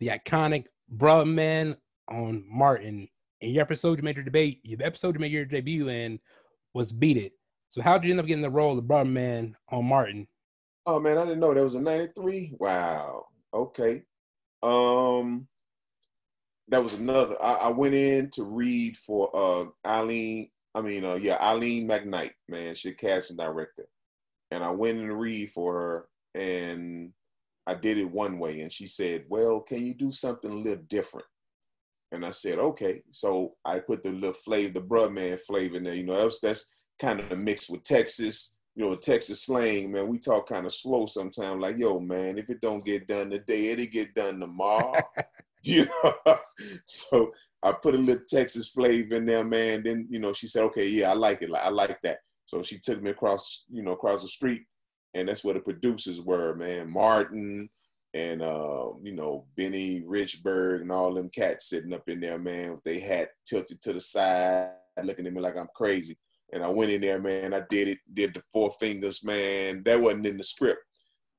the 0.00 0.08
iconic 0.08 0.64
Brother 0.88 1.24
Man 1.24 1.76
on 2.08 2.44
Martin. 2.48 3.08
In 3.40 3.50
your 3.50 3.62
episode, 3.62 3.98
you 3.98 4.04
made 4.04 4.16
your 4.16 4.24
debate, 4.24 4.60
your 4.62 4.82
episode 4.82 5.14
you 5.14 5.20
made 5.20 5.32
your 5.32 5.44
debut 5.44 5.88
in 5.88 6.18
was 6.72 6.90
Beat 6.90 7.18
It. 7.18 7.32
So 7.70 7.82
how 7.82 7.98
did 7.98 8.06
you 8.06 8.12
end 8.12 8.20
up 8.20 8.26
getting 8.26 8.42
the 8.42 8.50
role 8.50 8.78
of 8.78 8.88
Brother 8.88 9.10
Man 9.10 9.54
on 9.68 9.84
Martin? 9.84 10.26
Oh 10.86 10.98
man, 10.98 11.18
I 11.18 11.24
didn't 11.24 11.40
know 11.40 11.52
that 11.52 11.62
was 11.62 11.74
a 11.74 11.80
93. 11.80 12.54
Wow. 12.58 13.26
Okay. 13.52 14.02
Um 14.62 15.48
that 16.68 16.82
was 16.82 16.94
another 16.94 17.40
I, 17.42 17.54
I 17.54 17.68
went 17.68 17.94
in 17.94 18.30
to 18.30 18.44
read 18.44 18.96
for 18.96 19.30
uh 19.34 19.66
Eileen, 19.86 20.48
I 20.74 20.80
mean 20.80 21.04
uh 21.04 21.16
yeah, 21.16 21.36
Eileen 21.42 21.86
McKnight, 21.86 22.32
man, 22.48 22.74
she 22.74 22.90
a 22.90 22.92
casting 22.94 23.36
director. 23.36 23.86
And 24.50 24.64
I 24.64 24.70
went 24.70 24.98
in 24.98 25.08
to 25.08 25.14
read 25.14 25.50
for 25.50 25.74
her 25.74 26.08
and 26.34 27.12
I 27.66 27.74
did 27.74 27.98
it 27.98 28.10
one 28.10 28.38
way 28.38 28.62
and 28.62 28.72
she 28.72 28.86
said, 28.86 29.26
Well, 29.28 29.60
can 29.60 29.84
you 29.84 29.92
do 29.92 30.10
something 30.10 30.50
a 30.50 30.54
little 30.54 30.84
different? 30.88 31.26
And 32.12 32.24
I 32.24 32.30
said, 32.30 32.58
okay. 32.58 33.02
So 33.10 33.54
I 33.64 33.80
put 33.80 34.02
the 34.02 34.10
little 34.10 34.32
flavor, 34.32 34.74
the 34.74 34.80
Brother 34.80 35.10
Man 35.10 35.38
flavor 35.38 35.76
in 35.76 35.84
there. 35.84 35.94
You 35.94 36.04
know, 36.04 36.22
that's 36.22 36.40
that's 36.40 36.70
kind 37.00 37.20
of 37.20 37.38
mixed 37.38 37.68
with 37.68 37.82
Texas, 37.82 38.54
you 38.74 38.84
know, 38.84 38.94
Texas 38.94 39.42
slang, 39.42 39.92
man. 39.92 40.08
We 40.08 40.18
talk 40.18 40.48
kind 40.48 40.66
of 40.66 40.72
slow 40.72 41.06
sometimes, 41.06 41.60
like, 41.60 41.78
yo, 41.78 41.98
man, 41.98 42.38
if 42.38 42.48
it 42.48 42.60
don't 42.60 42.84
get 42.84 43.08
done 43.08 43.30
today, 43.30 43.68
it'll 43.70 43.86
get 43.86 44.14
done 44.14 44.40
tomorrow. 44.40 45.00
you 45.66 45.86
know. 46.04 46.38
so 46.84 47.32
I 47.62 47.72
put 47.72 47.94
a 47.94 47.98
little 47.98 48.22
Texas 48.28 48.68
flavor 48.68 49.16
in 49.16 49.26
there, 49.26 49.44
man. 49.44 49.82
Then, 49.82 50.06
you 50.10 50.18
know, 50.18 50.32
she 50.32 50.46
said, 50.46 50.62
okay, 50.64 50.88
yeah, 50.88 51.10
I 51.10 51.14
like 51.14 51.42
it. 51.42 51.50
I 51.52 51.70
like 51.70 52.00
that. 52.02 52.18
So 52.44 52.62
she 52.62 52.78
took 52.78 53.02
me 53.02 53.10
across, 53.10 53.64
you 53.68 53.82
know, 53.82 53.92
across 53.92 54.22
the 54.22 54.28
street, 54.28 54.62
and 55.14 55.28
that's 55.28 55.42
where 55.42 55.54
the 55.54 55.60
producers 55.60 56.20
were, 56.20 56.54
man. 56.54 56.90
Martin 56.90 57.68
and 58.16 58.40
uh, 58.40 58.92
you 59.02 59.12
know, 59.12 59.44
Benny 59.58 60.00
Richburg 60.00 60.80
and 60.80 60.90
all 60.90 61.12
them 61.12 61.28
cats 61.28 61.68
sitting 61.68 61.92
up 61.92 62.08
in 62.08 62.18
there, 62.18 62.38
man, 62.38 62.72
with 62.72 62.82
their 62.82 62.98
hat 62.98 63.28
tilted 63.46 63.82
to 63.82 63.92
the 63.92 64.00
side, 64.00 64.70
looking 65.02 65.26
at 65.26 65.34
me 65.34 65.40
like 65.40 65.56
I'm 65.56 65.68
crazy. 65.74 66.16
And 66.50 66.64
I 66.64 66.68
went 66.68 66.90
in 66.90 67.02
there, 67.02 67.20
man. 67.20 67.52
I 67.52 67.62
did 67.68 67.88
it, 67.88 67.98
did 68.14 68.32
the 68.32 68.42
four 68.50 68.70
fingers, 68.80 69.22
man. 69.22 69.82
That 69.84 70.00
wasn't 70.00 70.26
in 70.26 70.38
the 70.38 70.44
script. 70.44 70.80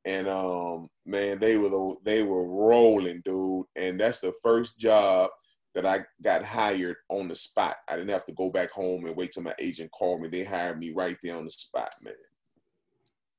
And 0.06 0.28
um, 0.28 0.88
man, 1.04 1.40
they 1.40 1.58
were 1.58 1.70
the, 1.70 1.96
they 2.06 2.22
were 2.22 2.48
rolling, 2.48 3.24
dude. 3.26 3.66
And 3.76 4.00
that's 4.00 4.20
the 4.20 4.34
first 4.44 4.78
job 4.78 5.32
that 5.74 5.86
I 5.88 6.06
got 6.22 6.46
hired 6.46 6.98
on 7.10 7.28
the 7.28 7.36
spot. 7.36 7.78
I 7.90 7.96
didn't 7.96 8.12
have 8.12 8.26
to 8.26 8.34
go 8.34 8.52
back 8.52 8.72
home 8.72 9.06
and 9.06 9.16
wait 9.16 9.32
till 9.32 9.44
my 9.44 9.56
agent 9.58 9.90
called 9.92 10.22
me. 10.22 10.28
They 10.28 10.44
hired 10.44 10.78
me 10.78 10.92
right 10.92 11.18
there 11.24 11.38
on 11.38 11.46
the 11.46 11.50
spot, 11.50 11.90
man. 12.04 12.14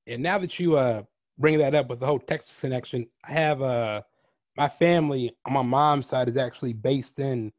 And 0.09 0.25
now 0.25 0.41
that 0.41 0.59
you 0.59 0.77
uh 0.77 1.03
bring 1.39 1.59
that 1.59 1.75
up 1.75 1.89
with 1.89 2.01
the 2.01 2.07
whole 2.07 2.19
Texas 2.19 2.55
connection, 2.61 3.07
I 3.25 3.33
have 3.33 3.63
uh 3.63 4.03
my 4.57 4.69
family 4.69 5.37
on 5.47 5.53
my 5.53 5.63
mom's 5.63 6.09
side 6.09 6.29
is 6.29 6.37
actually 6.37 6.73
based 6.73 7.19
in 7.21 7.53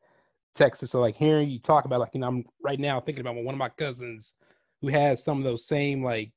Texas. 0.55 0.91
So 0.91 0.99
like 0.99 1.15
hearing 1.15 1.49
you 1.49 1.59
talk 1.59 1.85
about 1.85 1.99
like 2.01 2.13
you 2.13 2.19
know 2.19 2.27
I'm 2.27 2.45
right 2.63 2.79
now 2.79 2.99
thinking 2.99 3.21
about 3.21 3.35
one 3.35 3.55
of 3.55 3.59
my 3.59 3.69
cousins 3.69 4.33
who 4.81 4.87
has 4.89 5.23
some 5.23 5.37
of 5.37 5.43
those 5.43 5.67
same 5.67 6.03
like 6.03 6.31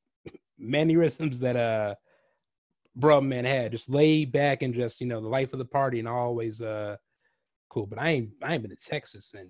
mannerisms 0.58 1.40
that 1.40 1.56
uh 1.56 1.94
Brother 2.94 3.26
Man 3.26 3.44
had, 3.44 3.72
just 3.72 3.88
laid 3.88 4.32
back 4.32 4.62
and 4.62 4.74
just 4.74 5.00
you 5.00 5.06
know 5.06 5.20
the 5.20 5.28
life 5.28 5.52
of 5.52 5.58
the 5.58 5.64
party 5.64 5.98
and 5.98 6.08
always 6.08 6.60
uh 6.60 6.96
cool. 7.70 7.86
But 7.86 7.98
I 7.98 8.10
ain't 8.10 8.30
I 8.42 8.54
ain't 8.54 8.62
been 8.62 8.70
to 8.70 8.76
Texas 8.76 9.34
in 9.34 9.48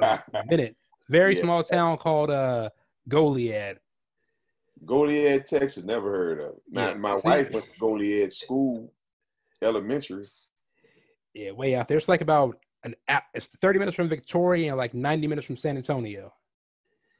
a 0.00 0.20
minute. 0.46 0.76
Very 1.08 1.34
Yeah. 1.36 1.40
small 1.42 1.64
town 1.64 1.96
called 1.98 2.30
uh 2.30 2.70
Goliad. 3.08 3.78
Goliad, 4.84 5.44
Texas, 5.44 5.84
never 5.84 6.10
heard 6.10 6.40
of. 6.40 6.50
it. 6.54 6.62
My, 6.70 6.88
Yeah. 6.88 6.94
my 6.94 7.14
wife 7.16 7.50
went 7.50 7.66
to 7.72 7.78
Goliad 7.80 8.32
School, 8.32 8.92
elementary. 9.60 10.24
Yeah, 11.34 11.52
way 11.52 11.74
out 11.74 11.88
there. 11.88 11.98
It's 11.98 12.08
like 12.08 12.20
about 12.20 12.58
an 12.84 12.94
app. 13.08 13.24
It's 13.34 13.48
30 13.60 13.78
minutes 13.78 13.96
from 13.96 14.08
Victoria 14.08 14.68
and 14.68 14.76
like 14.78 14.92
90 14.94 15.26
minutes 15.26 15.46
from 15.46 15.56
San 15.56 15.76
Antonio. 15.76 16.32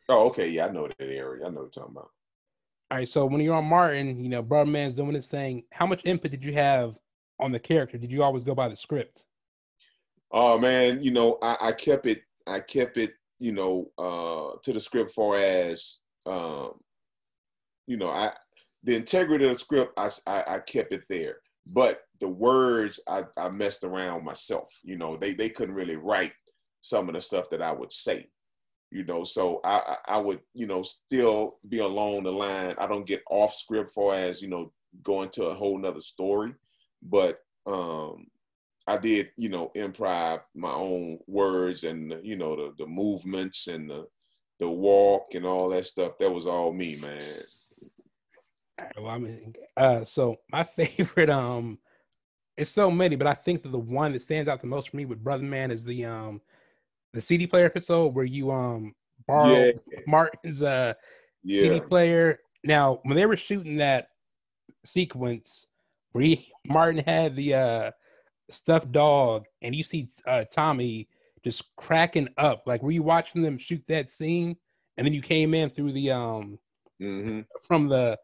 Oh, 0.09 0.27
okay, 0.27 0.49
yeah, 0.49 0.67
I 0.67 0.71
know 0.71 0.89
that 0.89 0.97
area. 1.01 1.47
I 1.47 1.49
know 1.49 1.63
what 1.63 1.63
you're 1.63 1.85
talking 1.85 1.93
about. 1.97 2.11
All 2.91 2.99
right, 2.99 3.09
so 3.09 3.25
when 3.25 3.41
you're 3.41 3.55
on 3.55 3.65
Martin, 3.65 4.23
you 4.23 4.29
know, 4.29 4.43
Brother 4.43 4.71
Man's 4.71 4.97
doing 4.97 5.15
his 5.15 5.27
thing. 5.27 5.63
How 5.73 5.87
much 5.87 6.03
input 6.05 6.31
did 6.33 6.43
you 6.43 6.53
have 6.55 6.95
on 7.41 7.53
the 7.53 7.59
character? 7.59 7.97
Did 7.97 8.11
you 8.11 8.23
always 8.23 8.45
go 8.45 8.55
by 8.55 8.69
the 8.69 8.77
script? 8.77 9.23
Oh 10.31 10.59
man, 10.59 11.03
you 11.03 11.11
know, 11.11 11.39
I, 11.43 11.57
I 11.61 11.73
kept 11.73 12.07
it, 12.07 12.23
I 12.47 12.61
kept 12.61 12.97
it, 12.99 13.15
you 13.39 13.53
know, 13.53 13.91
uh, 13.99 14.59
to 14.63 14.73
the 14.73 14.81
script 14.81 15.13
for 15.13 15.37
as, 15.37 15.99
um, 16.27 16.73
you 17.87 17.97
know, 17.97 18.11
I 18.11 18.33
the 18.85 18.97
integrity 18.97 19.45
of 19.45 19.53
the 19.53 19.59
script, 19.59 19.93
I 19.97 20.11
I 20.27 20.59
kept 20.59 20.93
it 20.93 21.05
there, 21.09 21.37
but 21.67 22.03
the 22.21 22.29
words 22.29 23.01
I, 23.09 23.25
I 23.37 23.51
messed 23.51 23.85
around 23.85 24.25
myself. 24.25 24.69
You 24.83 24.97
know, 24.97 25.17
they 25.17 25.35
they 25.35 25.51
couldn't 25.51 25.75
really 25.75 25.97
write 25.97 26.33
some 26.81 27.09
of 27.09 27.15
the 27.15 27.21
stuff 27.21 27.51
that 27.51 27.63
I 27.63 27.73
would 27.73 27.93
say. 27.93 28.29
You 28.91 29.05
know, 29.05 29.25
so 29.25 29.61
I 29.65 29.97
I 30.07 30.15
I 30.15 30.19
would 30.19 30.41
you 30.55 30.67
know 30.67 30.83
still 30.83 31.59
be 31.69 31.79
along 31.79 32.25
the 32.25 32.33
line. 32.33 32.75
I 32.79 32.87
don't 32.87 33.07
get 33.07 33.23
off 33.31 33.55
script 33.55 33.93
for 33.93 34.15
as 34.15 34.43
you 34.43 34.49
know 34.49 34.73
going 35.03 35.31
to 35.31 35.47
a 35.47 35.55
whole 35.55 35.79
nother 35.79 36.01
story, 36.01 36.55
but 37.03 37.41
um 37.67 38.27
I 38.87 38.99
did, 38.99 39.31
you 39.37 39.49
know, 39.49 39.71
improv 39.77 40.41
my 40.55 40.73
own 40.73 41.19
words 41.29 41.85
and 41.85 42.15
you 42.23 42.37
know 42.37 42.57
the 42.57 42.75
the 42.79 42.87
movements 42.87 43.69
and 43.69 43.89
the 43.89 44.07
the 44.59 44.69
walk 44.69 45.35
and 45.35 45.47
all 45.47 45.69
that 45.71 45.87
stuff. 45.87 46.19
That 46.19 46.33
was 46.33 46.47
all 46.47 46.73
me, 46.73 46.97
man. 46.97 47.23
Well, 48.79 49.09
I 49.09 49.19
mean, 49.19 49.55
uh, 49.77 50.05
so 50.05 50.37
my 50.51 50.65
favorite, 50.77 51.31
um, 51.31 51.79
it's 52.57 52.71
so 52.71 52.91
many, 52.91 53.17
but 53.17 53.27
I 53.27 53.35
think 53.35 53.63
that 53.63 53.71
the 53.71 53.79
one 53.79 54.13
that 54.13 54.23
stands 54.23 54.49
out 54.49 54.61
the 54.61 54.67
most 54.67 54.91
for 54.91 54.97
me 54.97 55.05
with 55.05 55.23
Brother 55.23 55.45
Man 55.45 55.71
is 55.71 55.85
the 55.85 56.05
um, 56.05 56.41
the 57.13 57.21
CD 57.21 57.47
player 57.47 57.67
episode 57.67 58.15
where 58.15 58.25
you 58.25 58.51
um 58.51 58.95
borrow 59.27 59.71
Yeah. 59.89 60.01
Martin's 60.07 60.63
uh 60.63 60.95
Yeah, 61.45 61.79
CD 61.79 61.81
player. 61.81 62.41
Now, 62.65 63.01
when 63.05 63.17
they 63.17 63.27
were 63.27 63.37
shooting 63.37 63.77
that 63.79 64.09
sequence, 64.85 65.67
where 66.13 66.25
he, 66.25 66.53
Martin 66.67 67.03
had 67.05 67.37
the 67.37 67.55
uh, 67.55 67.91
stuffed 68.51 68.93
dog, 68.93 69.45
and 69.63 69.75
you 69.75 69.83
see 69.83 70.11
uh, 70.27 70.45
Tommy 70.53 71.09
just 71.45 71.65
cracking 71.77 72.29
up. 72.39 72.63
Like, 72.67 72.83
were 72.83 72.91
you 72.93 73.03
watching 73.03 73.43
them 73.43 73.59
shoot 73.59 73.83
that 73.89 74.11
scene, 74.11 74.57
and 74.97 75.07
then 75.07 75.13
you 75.15 75.23
came 75.23 75.55
in 75.55 75.71
through 75.71 75.93
the 75.93 76.11
um 76.13 76.59
hmm 77.01 77.43
from 77.67 77.89
the 77.89 78.19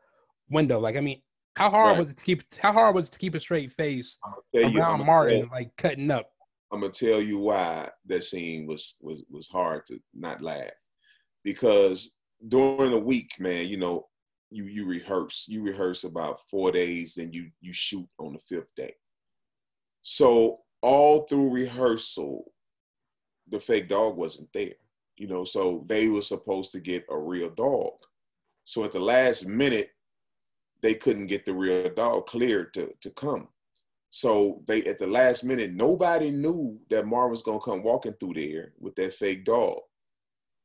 window? 0.50 0.78
Like, 0.80 0.96
I 0.96 1.00
mean, 1.00 1.22
how 1.56 1.70
hard 1.70 1.90
Right. 1.96 1.98
was 1.98 2.10
it 2.10 2.16
to 2.18 2.22
keep 2.22 2.42
how 2.58 2.72
hard 2.72 2.94
was 2.94 3.06
it 3.08 3.12
to 3.12 3.18
keep 3.18 3.34
a 3.34 3.40
straight 3.40 3.72
face 3.72 4.18
Tell 4.54 4.70
you, 4.70 4.78
Martin, 5.04 5.40
tell- 5.40 5.50
like 5.50 5.76
cutting 5.76 6.10
up? 6.10 6.30
I'm 6.70 6.80
gonna 6.80 6.92
tell 6.92 7.20
you 7.20 7.38
why 7.38 7.90
that 8.06 8.24
scene 8.24 8.66
was 8.66 8.96
was 9.00 9.24
was 9.30 9.48
hard 9.48 9.86
to 9.86 10.00
not 10.14 10.42
laugh 10.42 10.70
because 11.42 12.16
during 12.46 12.90
the 12.92 12.98
week, 12.98 13.32
man, 13.40 13.66
you 13.66 13.76
know, 13.78 14.08
you 14.50 14.64
you 14.64 14.86
rehearse, 14.86 15.46
you 15.48 15.62
rehearse 15.62 16.04
about 16.04 16.40
four 16.48 16.70
days, 16.70 17.16
and 17.18 17.34
you 17.34 17.50
you 17.60 17.72
shoot 17.72 18.08
on 18.18 18.34
the 18.34 18.38
fifth 18.38 18.74
day. 18.76 18.94
So 20.02 20.60
all 20.82 21.22
through 21.22 21.52
rehearsal, 21.52 22.52
the 23.48 23.58
fake 23.60 23.88
dog 23.88 24.16
wasn't 24.16 24.52
there, 24.52 24.74
you 25.16 25.26
know. 25.26 25.44
So 25.44 25.84
they 25.88 26.08
were 26.08 26.22
supposed 26.22 26.72
to 26.72 26.80
get 26.80 27.04
a 27.10 27.18
real 27.18 27.50
dog. 27.50 27.92
So 28.64 28.84
at 28.84 28.92
the 28.92 29.00
last 29.00 29.46
minute, 29.46 29.90
they 30.82 30.94
couldn't 30.94 31.26
get 31.26 31.44
the 31.44 31.52
real 31.52 31.92
dog 31.94 32.26
cleared 32.26 32.72
to 32.74 32.92
to 33.00 33.10
come. 33.10 33.48
So 34.10 34.62
they 34.66 34.84
at 34.84 34.98
the 34.98 35.06
last 35.06 35.44
minute, 35.44 35.72
nobody 35.72 36.30
knew 36.30 36.78
that 36.90 37.06
Mar 37.06 37.28
was 37.28 37.42
gonna 37.42 37.60
come 37.60 37.82
walking 37.82 38.14
through 38.14 38.34
there 38.34 38.72
with 38.78 38.94
that 38.96 39.12
fake 39.12 39.44
dog. 39.44 39.80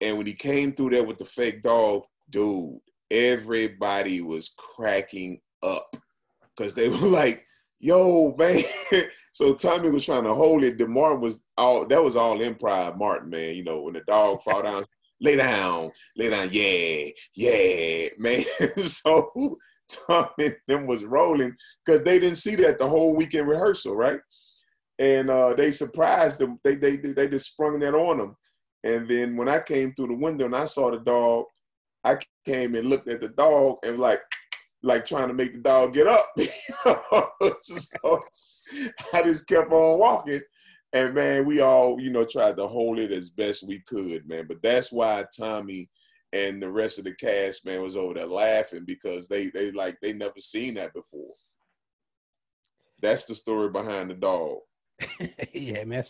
And 0.01 0.17
when 0.17 0.27
he 0.27 0.33
came 0.33 0.73
through 0.73 0.91
there 0.91 1.03
with 1.03 1.17
the 1.17 1.25
fake 1.25 1.63
dog, 1.63 2.03
dude, 2.29 2.79
everybody 3.11 4.21
was 4.21 4.53
cracking 4.57 5.39
up 5.61 5.95
because 6.55 6.75
they 6.75 6.89
were 7.01 7.07
like, 7.07 7.45
"Yo, 7.79 8.33
man!" 8.37 8.63
so 9.33 9.53
Tommy 9.53 9.89
was 9.89 10.05
trying 10.05 10.23
to 10.23 10.33
hold 10.33 10.63
it. 10.63 10.77
Demar 10.77 11.17
was 11.17 11.43
all 11.57 11.85
that 11.87 12.03
was 12.03 12.15
all 12.15 12.39
improv, 12.39 12.97
Martin, 12.97 13.29
man. 13.29 13.55
You 13.55 13.63
know, 13.63 13.81
when 13.81 13.93
the 13.93 14.01
dog 14.01 14.41
fall 14.41 14.63
down, 14.63 14.85
lay 15.19 15.35
down, 15.35 15.91
lay 16.15 16.29
down, 16.29 16.49
yeah, 16.51 17.09
yeah, 17.35 18.09
man. 18.17 18.43
so 18.85 19.57
Tommy 20.07 20.29
and 20.39 20.55
them 20.67 20.87
was 20.87 21.03
rolling 21.03 21.53
because 21.85 22.03
they 22.03 22.19
didn't 22.19 22.37
see 22.37 22.55
that 22.55 22.77
the 22.77 22.87
whole 22.87 23.15
weekend 23.15 23.47
rehearsal, 23.47 23.95
right? 23.95 24.19
And 24.99 25.29
uh, 25.29 25.53
they 25.53 25.71
surprised 25.71 26.39
them. 26.39 26.59
They 26.63 26.75
they 26.75 26.97
they 26.97 27.27
just 27.27 27.51
sprung 27.51 27.79
that 27.79 27.95
on 27.95 28.17
them. 28.17 28.35
And 28.83 29.07
then 29.07 29.37
when 29.37 29.47
I 29.47 29.59
came 29.59 29.93
through 29.93 30.07
the 30.07 30.13
window 30.15 30.45
and 30.45 30.55
I 30.55 30.65
saw 30.65 30.91
the 30.91 30.99
dog, 30.99 31.45
I 32.03 32.17
came 32.45 32.75
and 32.75 32.89
looked 32.89 33.07
at 33.07 33.21
the 33.21 33.29
dog 33.29 33.77
and 33.83 33.97
like, 33.97 34.21
like 34.83 35.05
trying 35.05 35.29
to 35.29 35.33
make 35.33 35.53
the 35.53 35.59
dog 35.59 35.93
get 35.93 36.07
up. 36.07 36.29
so 37.61 38.21
I 39.13 39.23
just 39.23 39.47
kept 39.47 39.71
on 39.71 39.99
walking. 39.99 40.41
And 40.91 41.15
man, 41.15 41.45
we 41.45 41.61
all, 41.61 41.99
you 41.99 42.11
know, 42.11 42.25
tried 42.25 42.57
to 42.57 42.67
hold 42.67 42.99
it 42.99 43.11
as 43.11 43.31
best 43.31 43.67
we 43.67 43.81
could, 43.87 44.27
man. 44.27 44.45
But 44.47 44.61
that's 44.61 44.91
why 44.91 45.25
Tommy 45.35 45.89
and 46.33 46.61
the 46.61 46.69
rest 46.71 46.97
of 46.97 47.05
the 47.05 47.13
cast, 47.13 47.65
man, 47.65 47.81
was 47.81 47.95
over 47.95 48.15
there 48.15 48.25
laughing 48.27 48.83
because 48.85 49.27
they 49.27 49.49
they 49.49 49.71
like 49.71 49.97
they 50.01 50.13
never 50.13 50.39
seen 50.39 50.73
that 50.75 50.93
before. 50.93 51.33
That's 53.01 53.25
the 53.25 53.35
story 53.35 53.69
behind 53.69 54.09
the 54.09 54.15
dog. 54.15 54.59
yeah, 55.53 55.83
man. 55.83 56.03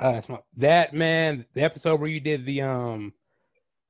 Uh, 0.00 0.20
that 0.56 0.92
man, 0.92 1.46
the 1.54 1.62
episode 1.62 2.00
where 2.00 2.10
you 2.10 2.20
did 2.20 2.44
the 2.44 2.60
um, 2.62 3.12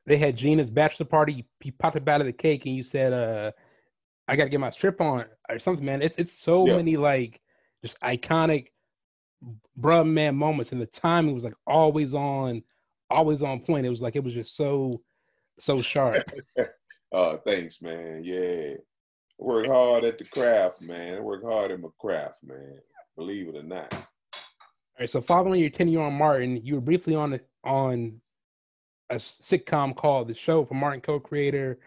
they 0.07 0.17
had 0.17 0.37
Gina's 0.37 0.71
bachelor 0.71 1.07
party. 1.07 1.45
You 1.63 1.73
popped 1.73 1.97
up 1.97 2.09
out 2.09 2.21
of 2.21 2.27
the 2.27 2.33
cake 2.33 2.67
and 2.67 2.77
you 2.77 2.85
said, 2.85 3.13
"Uh, 3.13 3.51
I 4.29 4.37
got 4.37 4.45
to 4.45 4.51
get 4.51 4.61
my 4.61 4.71
strip 4.71 5.01
on 5.01 5.25
or 5.49 5.59
something." 5.59 5.85
Man, 5.85 6.03
it's 6.03 6.17
it's 6.19 6.41
so 6.41 6.67
Yeah. 6.67 6.77
many 6.77 6.97
like 6.97 7.41
just 7.83 7.99
iconic, 8.01 8.67
bruh 9.81 10.07
man 10.07 10.37
moments, 10.37 10.73
and 10.73 10.81
the 10.81 10.87
timing 10.87 11.35
was 11.35 11.45
like 11.45 11.55
always 11.67 12.15
on, 12.15 12.63
always 13.11 13.43
on 13.43 13.61
point. 13.61 13.87
It 13.87 13.91
was 13.91 14.03
like 14.03 14.15
it 14.15 14.23
was 14.25 14.35
just 14.35 14.57
so 14.57 15.01
so 15.61 15.81
sharp. 15.81 16.25
Uh, 17.13 17.37
thanks, 17.47 17.81
man. 17.83 18.23
Yeah, 18.25 18.75
work 19.39 19.67
hard 19.67 20.05
at 20.05 20.19
the 20.19 20.25
craft, 20.25 20.81
man. 20.83 21.23
Work 21.23 21.45
hard 21.45 21.71
at 21.71 21.81
my 21.81 21.89
craft, 21.99 22.39
man. 22.45 22.79
Believe 23.17 23.49
it 23.49 23.57
or 23.57 23.63
not. 23.63 23.93
All 23.95 25.01
right, 25.01 25.11
so 25.11 25.21
following 25.21 25.61
your 25.61 25.71
tenure 25.71 26.03
on 26.03 26.15
Martin, 26.15 26.57
you 26.65 26.75
were 26.77 26.81
briefly 26.81 27.15
on 27.15 27.31
the- 27.31 27.41
on 27.65 28.21
a 29.11 29.17
sitcom 29.17 29.95
called 29.97 30.29
The 30.29 30.35
Show 30.35 30.65
for 30.65 30.75
Martin 30.75 31.01
co-creator 31.01 31.79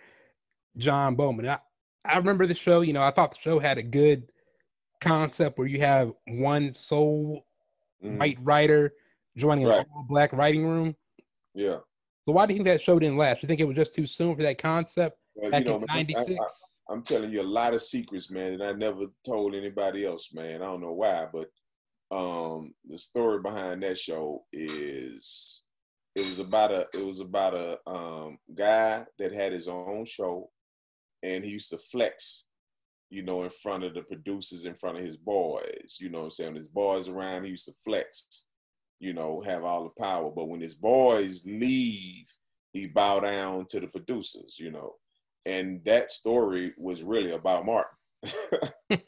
John 0.77 1.15
Bowman. 1.15 1.47
I, 1.47 1.59
I 2.05 2.17
remember 2.17 2.47
the 2.47 2.55
show. 2.55 2.81
You 2.81 2.93
know, 2.93 3.01
I 3.03 3.11
thought 3.11 3.31
the 3.31 3.39
show 3.41 3.59
had 3.59 3.77
a 3.77 3.83
good 3.83 4.31
concept 5.01 5.57
where 5.57 5.67
you 5.67 5.79
have 5.81 6.11
one 6.27 6.75
sole 6.77 7.45
Mhm. 8.03 8.17
white 8.19 8.37
writer 8.41 8.93
joining 9.35 9.65
Right. 9.67 9.79
an 9.79 9.85
all-black 9.95 10.33
writing 10.33 10.65
room. 10.65 10.95
Yeah. 11.53 11.79
So 12.27 12.33
why 12.33 12.45
do 12.45 12.53
you 12.53 12.57
think 12.57 12.67
that 12.67 12.83
show 12.83 12.99
didn't 12.99 13.17
last? 13.17 13.41
You 13.41 13.47
think 13.47 13.61
it 13.61 13.67
was 13.67 13.77
just 13.77 13.95
too 13.95 14.05
soon 14.05 14.35
for 14.35 14.43
that 14.43 14.61
concept 14.61 15.17
Well, 15.35 15.49
back 15.49 15.63
you 15.63 15.69
know, 15.69 15.77
in 15.77 15.85
I- 15.89 16.03
'96? 16.03 16.35
I, 16.89 16.93
am 16.93 17.01
telling 17.01 17.31
you 17.31 17.41
a 17.41 17.43
lot 17.43 17.73
of 17.73 17.81
secrets, 17.81 18.29
man, 18.29 18.57
that 18.57 18.67
I 18.67 18.73
never 18.73 19.05
told 19.25 19.55
anybody 19.55 20.05
else, 20.05 20.33
man. 20.33 20.61
I 20.61 20.65
don't 20.65 20.81
know 20.81 20.91
why, 20.91 21.27
but 21.31 21.47
um, 22.13 22.73
the 22.85 22.97
story 22.97 23.39
behind 23.41 23.81
that 23.83 23.97
show 23.97 24.43
is 24.51 25.61
it 26.15 26.25
was 26.25 26.39
about 26.39 26.71
a 26.71 26.87
it 26.93 27.05
was 27.05 27.21
about 27.21 27.53
a 27.53 27.79
um, 27.89 28.39
guy 28.53 29.05
that 29.19 29.31
had 29.31 29.53
his 29.53 29.69
own 29.69 30.03
show, 30.03 30.49
and 31.23 31.45
he 31.45 31.51
used 31.51 31.69
to 31.69 31.77
flex, 31.77 32.43
you 33.09 33.23
know, 33.23 33.43
in 33.43 33.49
front 33.49 33.85
of 33.85 33.93
the 33.93 34.01
producers, 34.01 34.65
in 34.65 34.75
front 34.75 34.97
of 34.97 35.05
his 35.05 35.15
boys. 35.15 35.95
You 35.97 36.09
know, 36.09 36.19
what 36.19 36.25
I'm 36.25 36.31
saying 36.31 36.55
his 36.55 36.67
boys 36.67 37.07
around, 37.07 37.45
he 37.45 37.51
used 37.51 37.67
to 37.67 37.73
flex, 37.85 38.47
you 38.99 39.13
know, 39.13 39.41
have 39.41 39.63
all 39.63 39.83
the 39.83 40.01
power. 40.01 40.31
But 40.31 40.47
when 40.49 40.61
his 40.61 40.75
boys 40.75 41.43
leave, 41.45 42.27
he 42.73 42.87
bow 42.87 43.19
down 43.19 43.65
to 43.67 43.79
the 43.79 43.87
producers, 43.87 44.55
you 44.59 44.71
know 44.71 44.95
and 45.47 45.81
that 45.85 46.11
story 46.11 46.73
was 46.77 47.03
really 47.03 47.31
about 47.31 47.65
Martin. 47.65 47.89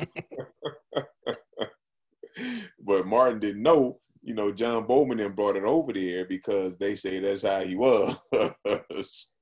but 2.82 3.06
Martin 3.06 3.40
didn't 3.42 3.62
know, 3.62 4.00
you 4.22 4.34
know, 4.34 4.50
John 4.50 4.88
Bowman 4.88 5.18
then 5.18 5.34
brought 5.34 5.58
it 5.58 5.66
over 5.66 5.92
there 5.92 6.26
because 6.26 6.78
they 6.78 6.96
say 6.96 7.20
that's 7.20 7.44
how 7.44 7.60
he 7.62 7.76
was. 7.76 8.16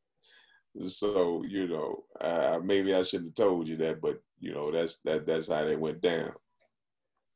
so, 0.87 1.43
you 1.47 1.67
know, 1.67 2.03
uh, 2.19 2.59
maybe 2.63 2.95
I 2.95 3.03
shouldn't 3.03 3.37
have 3.37 3.45
told 3.45 3.67
you 3.67 3.77
that, 3.77 4.01
but 4.01 4.19
you 4.39 4.51
know, 4.55 4.71
that's 4.71 4.99
that 5.01 5.27
that's 5.27 5.49
how 5.49 5.65
they 5.65 5.75
went 5.75 6.01
down. 6.01 6.31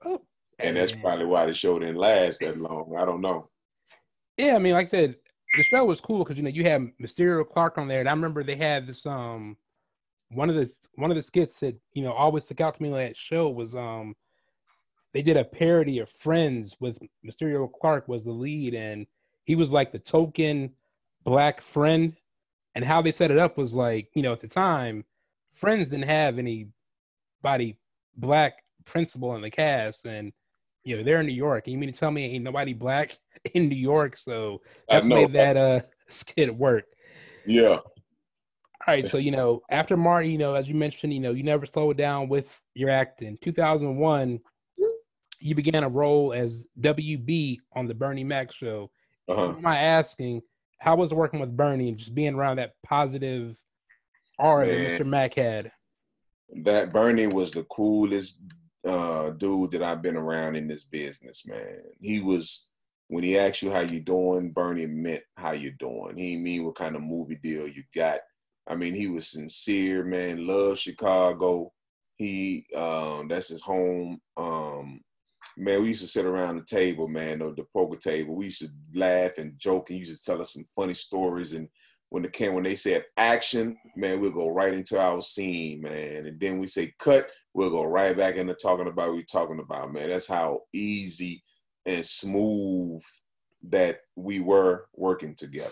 Oh, 0.04 0.22
And 0.64 0.78
that's 0.78 0.92
probably 0.92 1.26
why 1.26 1.46
the 1.46 1.54
show 1.54 1.80
didn't 1.80 1.98
last 1.98 2.40
that 2.42 2.58
long. 2.58 2.96
I 2.98 3.06
don't 3.06 3.22
know. 3.22 3.50
Yeah, 4.38 4.56
I 4.56 4.60
mean, 4.60 4.74
like 4.74 4.88
I 4.88 4.92
said, 4.92 5.16
the 5.56 5.64
show 5.64 5.86
was 5.86 6.00
cool 6.00 6.24
because 6.24 6.38
you 6.38 6.44
know 6.44 6.50
you 6.50 6.64
had 6.64 6.92
Mystro 7.02 7.48
Clark 7.48 7.78
on 7.78 7.88
there, 7.88 8.00
and 8.00 8.10
I 8.10 8.14
remember 8.14 8.44
they 8.44 8.56
had 8.56 8.88
this 8.88 9.06
um 9.06 9.58
one 10.30 10.50
of 10.50 10.56
the 10.56 10.72
one 10.96 11.12
of 11.12 11.18
the 11.18 11.24
skits 11.24 11.60
that 11.60 11.76
you 11.94 12.04
know 12.04 12.14
always 12.14 12.44
stuck 12.44 12.62
out 12.62 12.76
to 12.76 12.84
me 12.84 12.90
on 12.90 12.98
that 12.98 13.18
show 13.18 13.50
was 13.50 13.76
um 13.76 14.16
they 15.14 15.22
did 15.22 15.38
a 15.38 15.44
parody 15.44 16.00
of 16.00 16.10
Friends 16.22 16.76
with 16.80 16.98
Mystro 17.26 17.70
Clark 17.82 18.08
was 18.08 18.24
the 18.24 18.32
lead, 18.32 18.74
and 18.74 19.06
he 19.44 19.56
was 19.56 19.70
like 19.70 19.92
the 19.92 20.00
token 20.00 20.72
black 21.24 21.62
friend, 21.62 22.16
and 22.76 22.86
how 22.86 23.02
they 23.02 23.12
set 23.12 23.32
it 23.32 23.38
up 23.38 23.58
was 23.58 23.74
like 23.74 24.10
you 24.14 24.22
know 24.22 24.32
at 24.32 24.42
the 24.42 24.48
time 24.48 25.04
Friends 25.56 25.90
didn't 25.90 26.10
have 26.10 26.40
anybody 26.40 27.78
black 28.16 28.54
principal 28.86 29.36
in 29.36 29.42
the 29.42 29.52
cast, 29.52 30.06
and 30.06 30.32
you 30.84 30.98
know 30.98 31.04
they're 31.04 31.20
in 31.20 31.28
New 31.28 31.34
York, 31.34 31.66
and 31.66 31.74
you 31.74 31.78
mean 31.78 31.92
to 31.92 31.98
tell 31.98 32.12
me 32.12 32.26
ain't 32.26 32.44
nobody 32.44 32.74
black 32.74 33.18
in 33.54 33.70
New 33.70 33.76
York, 33.76 34.18
so 34.18 34.62
that's 34.90 35.06
made 35.06 35.34
that 35.34 35.58
uh 35.58 35.82
skit 36.10 36.56
work. 36.56 36.86
Yeah. 37.46 37.80
All 38.88 38.96
right, 38.96 39.08
so 39.08 39.18
you 39.18 39.30
know, 39.30 39.62
after 39.70 39.96
Marty, 39.96 40.30
you 40.30 40.40
know, 40.40 40.56
as 40.56 40.68
you 40.68 40.74
mentioned, 40.74 41.14
you 41.14 41.20
know, 41.20 41.32
you 41.32 41.44
never 41.44 41.68
slowed 41.68 41.98
down 41.98 42.30
with 42.30 42.46
your 42.74 42.90
acting. 42.90 43.38
2001, 43.44 44.40
you 45.40 45.56
began 45.56 45.84
a 45.84 45.90
role 45.90 46.34
as 46.34 46.58
WB 46.80 47.60
on 47.76 47.88
the 47.88 47.94
Bernie 47.94 48.24
Mac 48.24 48.52
show. 48.52 48.90
Uh-huh. 49.30 49.50
Am 49.50 49.68
I 49.68 49.78
asking, 49.78 50.42
how 50.80 50.96
was 50.96 51.12
working 51.12 51.40
with 51.40 51.56
Bernie 51.56 51.90
and 51.90 51.98
just 52.00 52.16
being 52.16 52.34
around 52.34 52.58
that 52.58 52.74
positive 52.84 53.56
aura 54.40 54.66
Man. 54.66 54.84
that 54.84 55.02
Mr. 55.02 55.06
Mac 55.06 55.36
had? 55.36 55.72
that 56.54 56.92
Bernie 56.92 57.28
was 57.28 57.52
the 57.52 57.64
coolest 57.64 58.42
uh, 58.88 59.32
dude 59.32 59.72
that 59.72 59.84
I've 59.84 60.02
been 60.02 60.18
around 60.18 60.56
in 60.56 60.68
this 60.68 60.86
business, 60.86 61.46
man. 61.46 61.82
He 62.00 62.20
was 62.20 62.68
when 63.08 63.24
he 63.24 63.38
asked 63.38 63.62
you 63.62 63.72
how 63.72 63.82
you 63.82 64.00
doing, 64.00 64.52
Bernie 64.52 64.88
meant 64.88 65.24
how 65.36 65.52
you 65.52 65.72
doing. 65.72 66.16
He 66.16 66.38
mean 66.38 66.64
what 66.64 66.76
kind 66.76 66.96
of 66.96 67.02
movie 67.02 67.36
deal 67.36 67.68
you 67.68 67.84
got. 67.94 68.20
I 68.68 68.76
mean, 68.76 68.96
he 68.96 69.08
was 69.08 69.28
sincere, 69.28 70.06
man. 70.06 70.48
Love 70.48 70.80
Chicago. 70.80 71.74
He 72.16 72.66
um, 72.76 73.28
that's 73.28 73.50
his 73.50 73.62
home. 73.62 74.22
Um, 74.38 75.02
man, 75.58 75.82
we 75.82 75.90
used 75.90 76.02
to 76.02 76.08
sit 76.08 76.26
around 76.26 76.56
the 76.56 76.64
table, 76.64 77.08
man, 77.08 77.42
or 77.42 77.54
the 77.54 77.66
poker 77.74 77.98
table. 77.98 78.36
We 78.36 78.46
used 78.46 78.62
to 78.62 78.70
laugh 78.98 79.38
and 79.38 79.58
joke, 79.58 79.90
and 79.90 80.00
he 80.00 80.06
used 80.06 80.24
to 80.24 80.32
tell 80.32 80.42
us 80.42 80.54
some 80.54 80.66
funny 80.76 80.94
stories. 80.94 81.54
And 81.54 81.68
when 82.10 82.24
the 82.24 82.30
cam 82.30 82.54
when 82.54 82.64
they 82.64 82.76
said 82.76 83.06
action, 83.18 83.78
man, 83.96 84.20
we'll 84.20 84.32
go 84.32 84.50
right 84.50 84.74
into 84.74 85.00
our 85.00 85.22
scene, 85.22 85.82
man. 85.82 86.28
And 86.28 86.40
then 86.40 86.60
we 86.60 86.68
say 86.68 86.94
cut, 87.00 87.30
we'll 87.54 87.70
go 87.70 87.84
right 87.86 88.16
back 88.16 88.36
into 88.36 88.54
talking 88.54 88.88
about 88.88 89.10
what 89.10 89.16
we're 89.16 89.24
talking 89.24 89.60
about, 89.60 89.94
man. 89.94 90.10
That's 90.10 90.28
how 90.28 90.62
easy 90.74 91.44
and 91.86 92.06
smooth 92.06 93.02
that 93.64 94.02
we 94.16 94.40
were 94.40 94.88
working 94.96 95.36
together. 95.36 95.72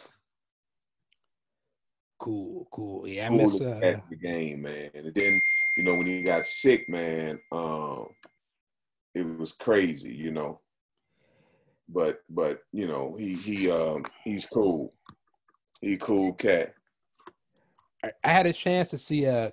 Cool, 2.20 2.68
cool. 2.72 3.08
Yeah, 3.08 3.28
I 3.28 3.30
Cool 3.30 3.50
miss. 3.52 3.62
Uh, 3.62 3.80
catch 3.82 4.04
the 4.10 4.16
game, 4.18 4.64
man. 4.64 4.90
And 4.94 5.14
then, 5.14 5.42
you 5.78 5.84
know, 5.84 5.96
when 5.96 6.06
he 6.06 6.22
got 6.22 6.46
sick, 6.46 6.90
man, 6.90 7.40
um, 7.52 8.08
it 9.16 9.38
was 9.38 9.54
crazy, 9.54 10.14
you 10.14 10.32
know. 10.32 10.60
But 11.88 12.20
but 12.30 12.60
you 12.72 12.88
know, 12.88 13.16
he 13.18 13.34
he 13.34 13.72
um 13.72 14.06
he's 14.24 14.46
cool. 14.46 14.94
He 15.82 15.98
cool 15.98 16.34
cat. 16.34 16.74
I 18.04 18.12
I 18.24 18.32
had 18.32 18.46
a 18.46 18.54
chance 18.54 18.90
to 18.92 19.00
see 19.00 19.26
uh, 19.26 19.50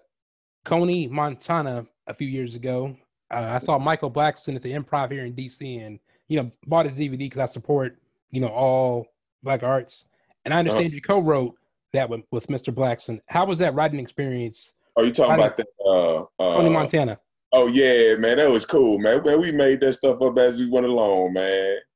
Coney, 0.66 1.06
Montana, 1.06 1.86
a 2.06 2.14
few 2.14 2.28
years 2.28 2.54
ago. 2.54 2.96
Uh, 3.32 3.50
I 3.54 3.58
saw 3.58 3.78
Michael 3.78 4.10
Blackson 4.10 4.54
at 4.54 4.62
the 4.62 4.72
Improv 4.72 5.10
here 5.10 5.24
in 5.24 5.34
DC, 5.34 5.84
and 5.84 5.98
you 6.28 6.42
know, 6.42 6.50
bought 6.66 6.86
his 6.86 6.94
DVD 6.94 7.18
because 7.18 7.40
I 7.40 7.52
support 7.52 7.98
you 8.30 8.40
know 8.40 8.48
all 8.48 9.06
black 9.42 9.62
arts. 9.62 10.04
And 10.44 10.54
I 10.54 10.58
understand 10.60 10.92
you 10.92 11.02
co-wrote 11.02 11.54
that 11.92 12.08
with, 12.08 12.22
with 12.30 12.46
Mr. 12.46 12.72
Blackson. 12.72 13.20
How 13.26 13.44
was 13.44 13.58
that 13.58 13.74
writing 13.74 13.98
experience? 13.98 14.72
Are 14.96 15.04
you 15.04 15.12
talking 15.12 15.34
about 15.34 15.56
that 15.56 15.66
uh 15.84 16.22
uh 16.42 16.68
Montana. 16.70 17.18
Oh 17.52 17.68
yeah, 17.68 18.16
man, 18.16 18.36
that 18.38 18.50
was 18.50 18.64
cool, 18.64 18.98
man. 18.98 19.22
Man, 19.24 19.40
we 19.40 19.52
made 19.52 19.80
that 19.80 19.94
stuff 19.94 20.20
up 20.22 20.38
as 20.38 20.58
we 20.58 20.68
went 20.68 20.86
along, 20.86 21.34
man. 21.34 21.78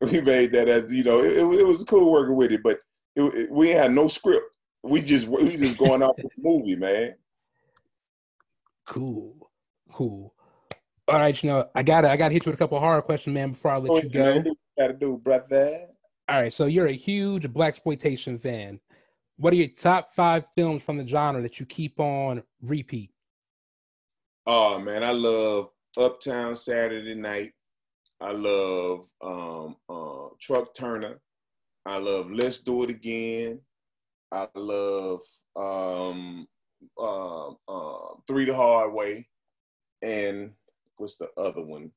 We 0.00 0.20
made 0.20 0.52
that 0.52 0.68
as 0.68 0.92
you 0.92 1.02
know, 1.02 1.20
it, 1.20 1.32
it, 1.32 1.60
it 1.60 1.66
was 1.66 1.82
cool 1.84 2.12
working 2.12 2.36
with 2.36 2.52
it, 2.52 2.62
but 2.62 2.78
it, 3.16 3.50
we 3.50 3.70
had 3.70 3.90
no 3.90 4.08
script. 4.08 4.54
We 4.82 5.00
just 5.00 5.28
we 5.28 5.56
just 5.56 5.78
going 5.78 6.02
off 6.02 6.16
the 6.16 6.28
movie, 6.36 6.76
man. 6.76 7.14
Cool, 8.86 9.50
cool. 9.92 10.34
All 11.06 11.18
right, 11.18 11.40
you 11.42 11.50
know, 11.50 11.68
I 11.74 11.82
gotta 11.82 12.10
I 12.10 12.16
gotta 12.16 12.32
hit 12.32 12.46
you 12.46 12.50
with 12.50 12.58
a 12.58 12.62
couple 12.62 12.78
hard 12.80 13.04
questions, 13.04 13.34
man, 13.34 13.52
before 13.52 13.72
I 13.72 13.78
let 13.78 14.04
you 14.04 14.10
go. 14.10 14.42
you 14.44 14.56
gotta 14.78 14.94
do, 14.94 15.18
brother? 15.18 15.86
All 16.28 16.40
right, 16.40 16.52
so 16.52 16.66
you're 16.66 16.86
a 16.86 16.96
huge 16.96 17.52
black 17.52 17.74
exploitation 17.74 18.38
fan. 18.38 18.80
What 19.36 19.52
are 19.52 19.56
your 19.56 19.68
top 19.68 20.14
five 20.14 20.44
films 20.54 20.82
from 20.82 20.96
the 20.96 21.06
genre 21.06 21.42
that 21.42 21.60
you 21.60 21.66
keep 21.66 22.00
on 22.00 22.42
repeat? 22.62 23.10
Oh 24.46 24.78
man, 24.78 25.02
I 25.04 25.12
love 25.12 25.70
Uptown 25.98 26.56
Saturday 26.56 27.14
Night. 27.14 27.52
I 28.20 28.32
love 28.32 29.06
um, 29.22 29.76
uh, 29.88 30.28
Truck 30.40 30.74
Turner. 30.74 31.20
I 31.84 31.98
love 31.98 32.30
Let's 32.30 32.58
Do 32.58 32.84
It 32.84 32.90
Again. 32.90 33.60
I 34.32 34.46
love 34.54 35.20
um, 35.56 36.46
uh, 36.98 37.50
uh, 37.68 38.14
Three 38.26 38.44
the 38.44 38.54
Hard 38.54 38.92
Way. 38.92 39.28
And 40.02 40.52
what's 40.96 41.16
the 41.16 41.28
other 41.36 41.62
one? 41.62 41.90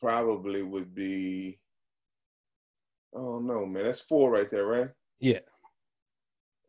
Probably 0.00 0.62
would 0.62 0.94
be. 0.94 1.58
Oh 3.14 3.38
no, 3.38 3.66
man, 3.66 3.84
that's 3.84 4.00
four 4.00 4.30
right 4.30 4.50
there, 4.50 4.66
right? 4.66 4.90
Yeah. 5.20 5.40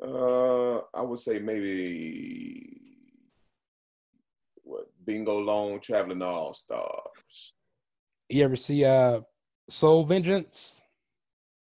Uh, 0.04 0.82
I 0.94 1.02
would 1.02 1.20
say 1.20 1.40
maybe 1.40 2.78
what 4.64 4.86
Bingo 5.06 5.40
Long 5.40 5.80
Traveling 5.80 6.22
All 6.22 6.54
Stars. 6.54 7.54
You 8.30 8.44
ever 8.44 8.56
see 8.58 8.84
uh 8.84 9.22
Soul 9.70 10.06
Vengeance? 10.06 10.74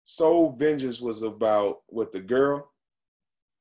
Soul 0.05 0.53
Vengeance 0.53 1.01
was 1.01 1.22
about 1.22 1.83
what 1.88 2.12
the 2.12 2.20
girl. 2.20 2.70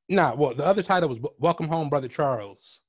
Nah, 0.09 0.35
well, 0.35 0.55
the 0.55 0.65
other 0.65 0.83
title 0.83 1.09
was 1.09 1.19
Welcome 1.37 1.67
Home, 1.67 1.89
Brother 1.89 2.07
Charles. 2.07 2.79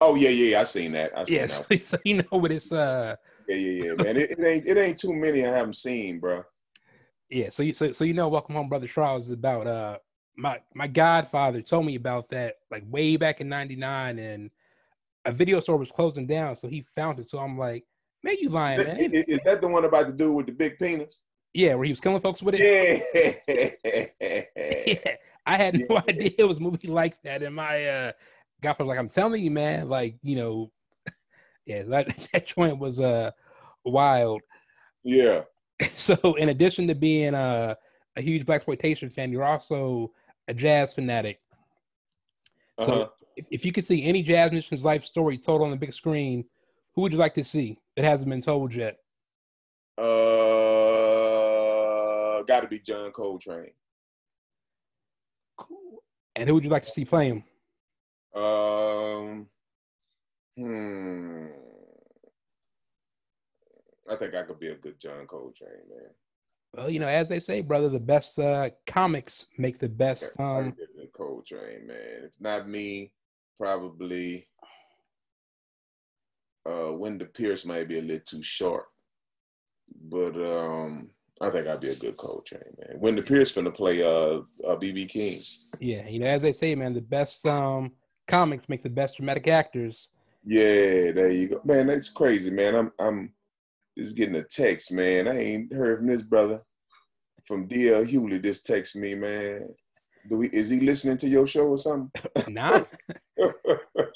Oh 0.00 0.14
yeah, 0.14 0.30
yeah, 0.30 0.60
I 0.60 0.64
seen 0.64 0.92
that. 0.92 1.16
I 1.16 1.24
seen 1.24 1.48
Yeah, 1.48 1.62
that. 1.68 1.86
so 1.86 1.98
you 2.04 2.16
know 2.16 2.38
what 2.38 2.50
it's 2.50 2.72
uh 2.72 3.16
Yeah, 3.46 3.56
yeah, 3.56 3.84
yeah, 3.84 3.92
man. 3.94 4.16
It, 4.16 4.30
it 4.30 4.40
ain't 4.44 4.66
it 4.66 4.76
ain't 4.78 4.98
too 4.98 5.14
many 5.14 5.44
I 5.44 5.50
haven't 5.50 5.76
seen, 5.76 6.18
bro. 6.18 6.42
yeah, 7.28 7.50
so 7.50 7.62
you 7.62 7.74
so, 7.74 7.92
so 7.92 8.04
you 8.04 8.14
know 8.14 8.28
Welcome 8.28 8.54
Home, 8.54 8.70
Brother 8.70 8.88
Charles 8.88 9.26
is 9.26 9.32
about 9.32 9.66
uh 9.66 9.98
my 10.36 10.60
my 10.74 10.86
godfather 10.86 11.60
told 11.60 11.84
me 11.84 11.96
about 11.96 12.30
that 12.30 12.54
like 12.70 12.84
way 12.88 13.16
back 13.16 13.42
in 13.42 13.48
'99, 13.50 14.18
and 14.18 14.50
a 15.26 15.32
video 15.32 15.60
store 15.60 15.76
was 15.76 15.90
closing 15.90 16.26
down, 16.26 16.56
so 16.56 16.68
he 16.68 16.86
found 16.94 17.18
it. 17.18 17.28
So 17.28 17.38
I'm 17.38 17.58
like, 17.58 17.84
man, 18.22 18.36
you 18.40 18.48
lying, 18.48 18.86
man? 18.86 18.98
Is, 18.98 19.24
is 19.28 19.40
that 19.44 19.60
the 19.60 19.68
one 19.68 19.84
about 19.84 20.06
the 20.06 20.12
dude 20.14 20.34
with 20.34 20.46
the 20.46 20.52
big 20.52 20.78
penis? 20.78 21.20
Yeah, 21.52 21.74
where 21.74 21.84
he 21.84 21.92
was 21.92 22.00
killing 22.00 22.22
folks 22.22 22.40
with 22.40 22.54
it. 22.54 23.02
Yeah. 23.14 24.86
yeah, 24.86 25.16
I 25.46 25.56
had 25.56 25.74
no 25.74 25.86
Yeah. 25.96 26.02
idea 26.08 26.32
it 26.38 26.44
was 26.44 26.58
a 26.58 26.60
movie 26.60 26.88
like 26.88 27.20
that. 27.22 27.42
And 27.42 27.54
my 27.54 27.86
uh, 27.86 28.12
godfather 28.62 28.86
was 28.86 28.92
like, 28.94 28.98
I'm 28.98 29.08
telling 29.10 29.42
you, 29.42 29.50
man, 29.50 29.88
like, 29.88 30.16
you 30.22 30.36
know, 30.36 30.70
yeah, 31.66 31.82
that, 31.84 32.28
that 32.32 32.46
joint 32.46 32.78
was 32.78 32.98
uh, 33.00 33.30
wild. 33.84 34.42
yeah. 35.04 35.42
So, 35.96 36.34
in 36.36 36.50
addition 36.50 36.86
to 36.88 36.94
being 36.94 37.34
uh, 37.34 37.74
a 38.16 38.20
huge 38.20 38.44
black 38.44 38.56
exploitation 38.56 39.08
fan, 39.10 39.32
you're 39.32 39.44
also 39.44 40.12
a 40.46 40.52
jazz 40.52 40.92
fanatic. 40.92 41.40
Uh-huh. 42.78 42.86
So, 42.86 43.10
if, 43.36 43.46
if 43.50 43.64
you 43.64 43.72
could 43.72 43.86
see 43.86 44.04
any 44.04 44.22
jazz 44.22 44.50
musician's 44.50 44.82
life 44.82 45.04
story 45.06 45.38
told 45.38 45.62
on 45.62 45.70
the 45.70 45.76
big 45.76 45.94
screen, 45.94 46.44
who 46.94 47.00
would 47.02 47.12
you 47.12 47.18
like 47.18 47.34
to 47.36 47.44
see 47.44 47.78
that 47.96 48.04
hasn't 48.04 48.28
been 48.28 48.42
told 48.42 48.74
yet? 48.74 48.98
Uh, 49.96 50.02
got 52.42 52.60
to 52.60 52.68
be 52.68 52.78
John 52.80 53.10
Coltrane. 53.12 53.72
And 56.40 56.48
who 56.48 56.54
would 56.54 56.64
you 56.64 56.70
like 56.70 56.86
to 56.86 56.90
see 56.90 57.04
play 57.04 57.28
him? 57.28 57.44
Um, 58.34 59.46
hmm. 60.56 61.46
I 64.10 64.16
think 64.16 64.34
I 64.34 64.44
could 64.44 64.58
be 64.58 64.68
a 64.68 64.74
good 64.74 64.98
John 64.98 65.26
Coltrane, 65.26 65.86
man. 65.90 66.08
Well, 66.74 66.88
you 66.88 66.98
know, 66.98 67.08
as 67.08 67.28
they 67.28 67.40
say, 67.40 67.60
brother, 67.60 67.90
the 67.90 67.98
best 67.98 68.38
uh, 68.38 68.70
comics 68.86 69.44
make 69.58 69.78
the 69.78 69.88
best. 69.90 70.32
Um, 70.38 70.72
could 70.72 70.76
be 70.76 70.82
a 70.82 71.02
good 71.02 71.12
Coltrane, 71.12 71.86
man. 71.86 72.22
If 72.24 72.32
not 72.40 72.66
me, 72.66 73.12
probably 73.58 74.48
uh 76.66 76.92
Wendell 76.94 77.28
Pierce 77.34 77.66
might 77.66 77.88
be 77.88 77.98
a 77.98 78.02
little 78.02 78.24
too 78.24 78.42
short. 78.42 78.86
But 80.04 80.36
um 80.36 81.10
I 81.40 81.48
think 81.50 81.66
I'd 81.66 81.80
be 81.80 81.88
a 81.88 81.94
good 81.94 82.16
Coltrane, 82.16 82.62
man. 82.78 83.00
Wendell 83.00 83.24
Pierce 83.24 83.52
finna 83.52 83.74
play 83.74 84.02
uh, 84.02 84.40
uh 84.66 84.76
BB 84.76 85.08
King. 85.08 85.40
yeah, 85.80 86.06
you 86.06 86.18
know, 86.18 86.26
as 86.26 86.42
they 86.42 86.52
say, 86.52 86.74
man, 86.74 86.92
the 86.92 87.00
best 87.00 87.44
um, 87.46 87.92
comics 88.28 88.68
make 88.68 88.82
the 88.82 88.90
best 88.90 89.16
dramatic 89.16 89.48
actors. 89.48 90.08
Yeah, 90.44 91.12
there 91.12 91.30
you 91.30 91.48
go. 91.48 91.60
Man, 91.64 91.86
that's 91.86 92.10
crazy, 92.10 92.50
man. 92.50 92.74
I'm 92.74 92.92
I'm 92.98 93.32
just 93.96 94.16
getting 94.16 94.36
a 94.36 94.44
text, 94.44 94.92
man. 94.92 95.28
I 95.28 95.38
ain't 95.38 95.72
heard 95.72 95.98
from 95.98 96.06
this 96.08 96.22
brother. 96.22 96.62
From 97.44 97.66
DL 97.66 98.06
Hughley 98.06 98.42
just 98.42 98.66
text 98.66 98.94
me, 98.94 99.14
man. 99.14 99.68
Do 100.28 100.36
we, 100.36 100.48
is 100.48 100.68
he 100.68 100.80
listening 100.80 101.16
to 101.18 101.28
your 101.28 101.46
show 101.46 101.66
or 101.68 101.78
something? 101.78 102.10
Nah, 102.48 102.84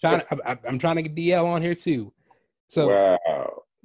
trying 0.00 0.20
to, 0.20 0.26
I, 0.46 0.58
I'm 0.68 0.78
trying 0.78 0.96
to 0.96 1.02
get 1.02 1.14
DL 1.14 1.46
on 1.46 1.62
here 1.62 1.74
too. 1.74 2.12
So 2.68 2.88
wow. 2.88 3.18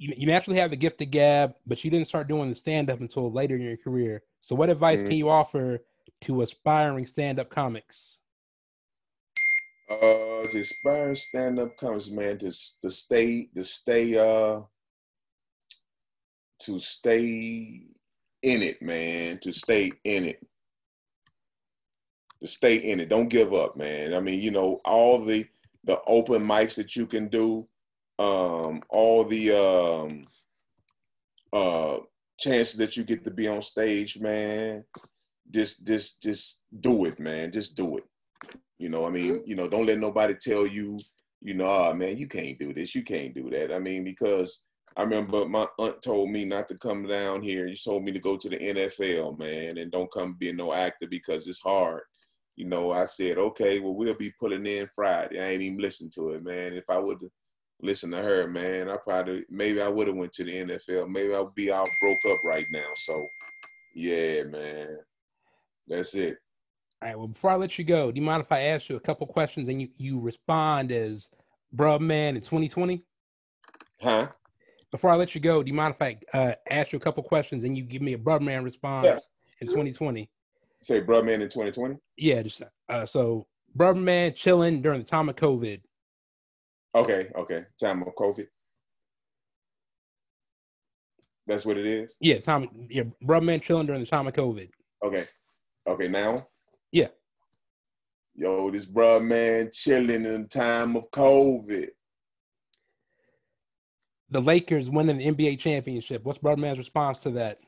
You, 0.00 0.14
you 0.16 0.26
naturally 0.26 0.58
have 0.58 0.70
the 0.70 0.76
gift 0.76 1.00
of 1.02 1.10
gab, 1.10 1.54
but 1.66 1.84
you 1.84 1.90
didn't 1.90 2.08
start 2.08 2.26
doing 2.26 2.48
the 2.48 2.56
stand 2.56 2.88
up 2.88 3.00
until 3.00 3.30
later 3.30 3.54
in 3.54 3.60
your 3.60 3.76
career. 3.76 4.22
So, 4.40 4.54
what 4.54 4.70
advice 4.70 5.00
Mhm. 5.00 5.08
can 5.08 5.16
you 5.16 5.28
offer 5.28 5.84
to 6.22 6.42
aspiring 6.42 7.06
stand 7.06 7.38
up 7.38 7.50
comics? 7.50 8.16
Uh, 9.90 10.46
to 10.46 10.58
inspire 10.58 11.14
stand-up 11.14 11.76
comics, 11.76 12.10
man, 12.10 12.38
to 12.38 12.50
to 12.80 12.90
stay, 12.90 13.46
to 13.54 13.64
stay, 13.64 14.16
uh, 14.16 14.62
to 16.60 16.78
stay 16.78 17.82
in 18.42 18.62
it, 18.62 18.80
man, 18.80 19.38
to 19.40 19.52
stay 19.52 19.92
in 20.04 20.26
it, 20.26 20.46
to 22.40 22.46
stay 22.46 22.76
in 22.76 23.00
it. 23.00 23.08
Don't 23.08 23.28
give 23.28 23.52
up, 23.52 23.76
man. 23.76 24.14
I 24.14 24.20
mean, 24.20 24.40
you 24.40 24.50
know, 24.52 24.80
all 24.84 25.24
the 25.24 25.46
the 25.84 26.00
open 26.04 26.44
mics 26.44 26.76
that 26.76 26.94
you 26.94 27.06
can 27.06 27.28
do, 27.28 27.66
um, 28.20 28.82
all 28.90 29.24
the 29.24 29.50
um, 29.50 30.20
uh, 31.54 31.98
chances 32.38 32.76
that 32.76 32.96
you 32.96 33.02
get 33.02 33.24
to 33.24 33.30
be 33.30 33.48
on 33.48 33.62
stage, 33.62 34.20
man. 34.20 34.84
Just, 35.50 35.86
just, 35.86 36.22
just 36.22 36.62
do 36.80 37.06
it, 37.06 37.18
man. 37.18 37.50
Just 37.50 37.76
do 37.76 37.96
it. 37.96 38.04
You 38.78 38.90
know, 38.90 39.06
I 39.06 39.10
mean, 39.10 39.42
you 39.46 39.56
know, 39.56 39.68
don't 39.68 39.86
let 39.86 39.98
nobody 39.98 40.34
tell 40.34 40.66
you, 40.66 40.98
you 41.40 41.54
know, 41.54 41.66
oh 41.66 41.94
man, 41.94 42.18
you 42.18 42.28
can't 42.28 42.58
do 42.58 42.74
this, 42.74 42.94
you 42.94 43.02
can't 43.02 43.34
do 43.34 43.48
that. 43.50 43.74
I 43.74 43.78
mean, 43.78 44.04
because 44.04 44.66
I 44.96 45.02
remember 45.02 45.48
my 45.48 45.66
aunt 45.78 46.02
told 46.02 46.30
me 46.30 46.44
not 46.44 46.68
to 46.68 46.76
come 46.76 47.06
down 47.06 47.42
here. 47.42 47.74
She 47.74 47.90
told 47.90 48.04
me 48.04 48.12
to 48.12 48.18
go 48.18 48.36
to 48.36 48.48
the 48.48 48.56
NFL, 48.56 49.38
man, 49.38 49.78
and 49.78 49.90
don't 49.90 50.12
come 50.12 50.36
being 50.38 50.56
no 50.56 50.74
actor 50.74 51.06
because 51.08 51.46
it's 51.46 51.60
hard. 51.60 52.02
You 52.56 52.66
know, 52.66 52.92
I 52.92 53.04
said, 53.04 53.38
okay, 53.38 53.78
well, 53.78 53.94
we'll 53.94 54.14
be 54.14 54.32
pulling 54.38 54.66
in 54.66 54.88
Friday. 54.94 55.40
I 55.40 55.50
ain't 55.50 55.62
even 55.62 55.78
listened 55.78 56.12
to 56.16 56.30
it, 56.30 56.44
man. 56.44 56.74
If 56.74 56.84
I 56.90 56.98
would 56.98 57.18
listen 57.82 58.10
to 58.12 58.18
her, 58.22 58.46
man, 58.46 58.88
I 58.88 58.96
probably 58.96 59.44
maybe 59.50 59.80
I 59.80 59.88
would 59.88 60.06
have 60.06 60.16
went 60.16 60.32
to 60.34 60.44
the 60.44 60.52
NFL. 60.52 61.08
Maybe 61.08 61.34
I'll 61.34 61.50
be 61.54 61.70
all 61.70 61.84
broke 62.00 62.18
up 62.28 62.38
right 62.44 62.66
now. 62.70 62.88
So, 62.96 63.24
yeah, 63.94 64.42
man, 64.44 64.98
that's 65.88 66.14
it. 66.14 66.36
All 67.02 67.08
right. 67.08 67.18
Well, 67.18 67.28
before 67.28 67.50
I 67.50 67.56
let 67.56 67.78
you 67.78 67.84
go, 67.84 68.12
do 68.12 68.20
you 68.20 68.26
mind 68.26 68.42
if 68.42 68.52
I 68.52 68.60
ask 68.64 68.88
you 68.88 68.96
a 68.96 69.00
couple 69.00 69.26
questions 69.26 69.68
and 69.68 69.80
you, 69.80 69.88
you 69.96 70.20
respond 70.20 70.92
as 70.92 71.28
Bruh 71.74 72.00
Man 72.00 72.36
in 72.36 72.42
2020? 72.42 73.02
Huh? 74.02 74.28
Before 74.90 75.10
I 75.10 75.16
let 75.16 75.34
you 75.34 75.40
go, 75.40 75.62
do 75.62 75.68
you 75.68 75.74
mind 75.74 75.94
if 75.98 76.02
I 76.34 76.36
uh, 76.38 76.54
ask 76.70 76.92
you 76.92 76.98
a 76.98 77.00
couple 77.00 77.22
questions 77.22 77.64
and 77.64 77.76
you 77.76 77.84
give 77.84 78.02
me 78.02 78.14
a 78.14 78.18
Bruh 78.18 78.40
Man 78.40 78.64
response 78.64 79.06
Yeah. 79.06 79.18
in 79.60 79.68
2020? 79.68 80.28
Say 80.82 81.00
Bruh 81.00 81.24
Man 81.24 81.40
in 81.42 81.48
2020? 81.48 81.96
Yeah, 82.16 82.42
just 82.42 82.62
uh, 82.88 83.06
so 83.06 83.46
Bruh 83.78 83.96
Man 83.96 84.34
chilling 84.34 84.82
during 84.82 85.00
the 85.02 85.08
time 85.08 85.28
of 85.28 85.36
COVID. 85.36 85.80
Okay, 86.94 87.30
okay. 87.36 87.64
Time 87.78 88.02
of 88.02 88.08
COVID. 88.14 88.46
That's 91.46 91.64
what 91.64 91.78
it 91.78 91.86
is? 91.86 92.14
Yeah, 92.20 92.40
time. 92.40 92.68
Yeah, 92.88 93.04
Bruh 93.24 93.42
Man 93.42 93.60
chilling 93.60 93.86
during 93.86 94.02
the 94.02 94.06
time 94.06 94.26
of 94.26 94.34
COVID. 94.34 94.68
Okay. 95.04 95.24
Okay, 95.86 96.08
now? 96.08 96.46
Yeah. 96.92 97.08
Yo, 98.34 98.70
this 98.70 98.86
bruh 98.86 99.24
man 99.24 99.70
chilling 99.72 100.24
in 100.24 100.42
the 100.42 100.48
time 100.48 100.96
of 100.96 101.10
COVID. 101.10 101.88
The 104.30 104.40
Lakers 104.40 104.88
winning 104.88 105.18
the 105.18 105.26
NBA 105.26 105.60
championship. 105.60 106.24
What's 106.24 106.38
Bruh 106.38 106.56
Man's 106.56 106.78
response 106.78 107.18
to 107.20 107.30
that? 107.32 107.58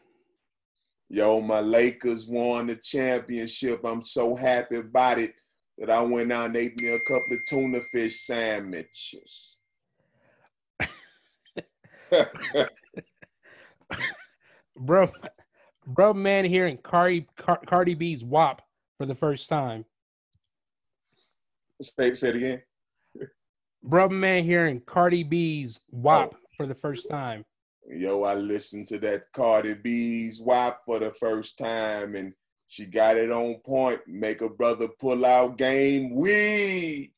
Yo, 1.08 1.40
my 1.40 1.60
Lakers 1.60 2.28
won 2.28 2.68
the 2.68 2.76
championship. 2.76 3.84
I'm 3.84 4.06
so 4.06 4.36
happy 4.36 4.76
about 4.76 5.18
it 5.18 5.34
that 5.78 5.90
I 5.90 6.00
went 6.00 6.32
out 6.32 6.46
and 6.46 6.56
ate 6.56 6.80
me 6.80 6.88
a 6.88 6.98
couple 7.00 7.32
of 7.36 7.44
tuna 7.46 7.80
fish 7.80 8.20
sandwiches. 8.20 9.58
Bro, 14.76 15.10
bro, 15.86 16.14
Man 16.14 16.44
hearing 16.44 16.78
Cardi 16.78 17.26
Car- 17.38 17.60
Cardi 17.68 17.94
B's 17.94 18.24
WAP 18.24 18.62
for 18.98 19.06
the 19.06 19.14
first 19.14 19.48
time. 19.48 19.84
say, 21.80 22.14
say 22.14 22.30
it 22.30 22.36
again. 22.36 22.62
bro, 23.82 24.08
Man 24.08 24.44
hearing 24.44 24.80
Cardi 24.86 25.22
B's 25.22 25.78
WAP 25.90 26.32
oh. 26.34 26.38
for 26.56 26.66
the 26.66 26.74
first 26.74 27.08
time. 27.08 27.44
Yo, 27.88 28.22
I 28.22 28.34
listened 28.34 28.86
to 28.88 28.98
that 29.00 29.24
Cardi 29.32 29.74
B's 29.74 30.40
WAP 30.40 30.80
for 30.84 30.98
the 30.98 31.12
first 31.12 31.58
time 31.58 32.14
and 32.14 32.32
she 32.72 32.86
got 32.86 33.18
it 33.18 33.30
on 33.30 33.56
point. 33.56 34.00
Make 34.06 34.40
a 34.40 34.48
brother 34.48 34.88
pull 34.88 35.26
out 35.26 35.58
game 35.58 36.14
week. 36.14 37.12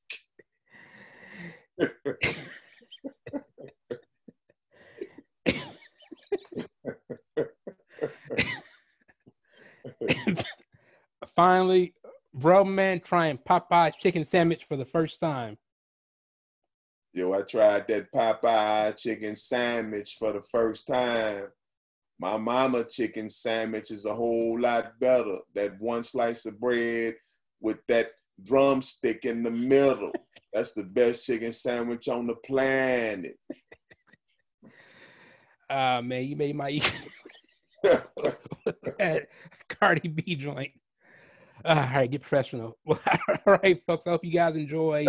Finally, 11.37 11.95
Bruh 12.37 12.67
Man 12.67 13.01
trying 13.01 13.39
Popeye's 13.49 13.95
chicken 14.03 14.25
sandwich 14.25 14.65
for 14.69 14.77
the 14.77 14.87
first 14.87 15.21
time. 15.21 15.57
Yo, 17.13 17.33
I 17.33 17.43
tried 17.43 17.87
that 17.87 18.11
Popeye 18.11 18.97
chicken 18.97 19.37
sandwich 19.37 20.17
for 20.19 20.33
the 20.33 20.43
first 20.43 20.89
time. 20.89 21.47
My 22.19 22.37
mama 22.37 22.85
chicken 22.85 23.29
sandwich 23.29 23.91
is 23.91 24.07
a 24.07 24.15
whole 24.15 24.61
lot 24.61 24.99
better. 25.01 25.39
That 25.55 25.81
one 25.81 26.05
slice 26.05 26.47
of 26.47 26.61
bread 26.61 27.15
with 27.61 27.79
that 27.89 28.11
drumstick 28.43 29.25
in 29.25 29.43
the 29.43 29.51
middle. 29.51 30.13
That's 30.53 30.73
the 30.73 30.85
best 30.85 31.27
chicken 31.27 31.53
sandwich 31.53 32.09
on 32.09 32.27
the 32.27 32.37
planet. 32.37 33.37
Ah 35.71 36.03
man, 36.03 36.25
you 36.25 36.37
made 36.37 36.55
my 36.55 36.79
that 37.83 39.29
Cardi 39.69 40.09
B 40.09 40.37
joint. 40.37 40.71
all 41.65 41.75
right, 41.75 42.11
get 42.11 42.21
professional. 42.21 42.77
All 42.87 42.99
right, 43.47 43.83
folks. 43.87 44.05
I 44.07 44.11
hope 44.11 44.25
you 44.25 44.31
guys 44.31 44.57
enjoy 44.57 45.07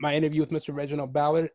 my 0.00 0.14
interview 0.14 0.40
with 0.40 0.50
Mr. 0.50 0.74
Reginald 0.74 1.12
Ballard. 1.12 1.50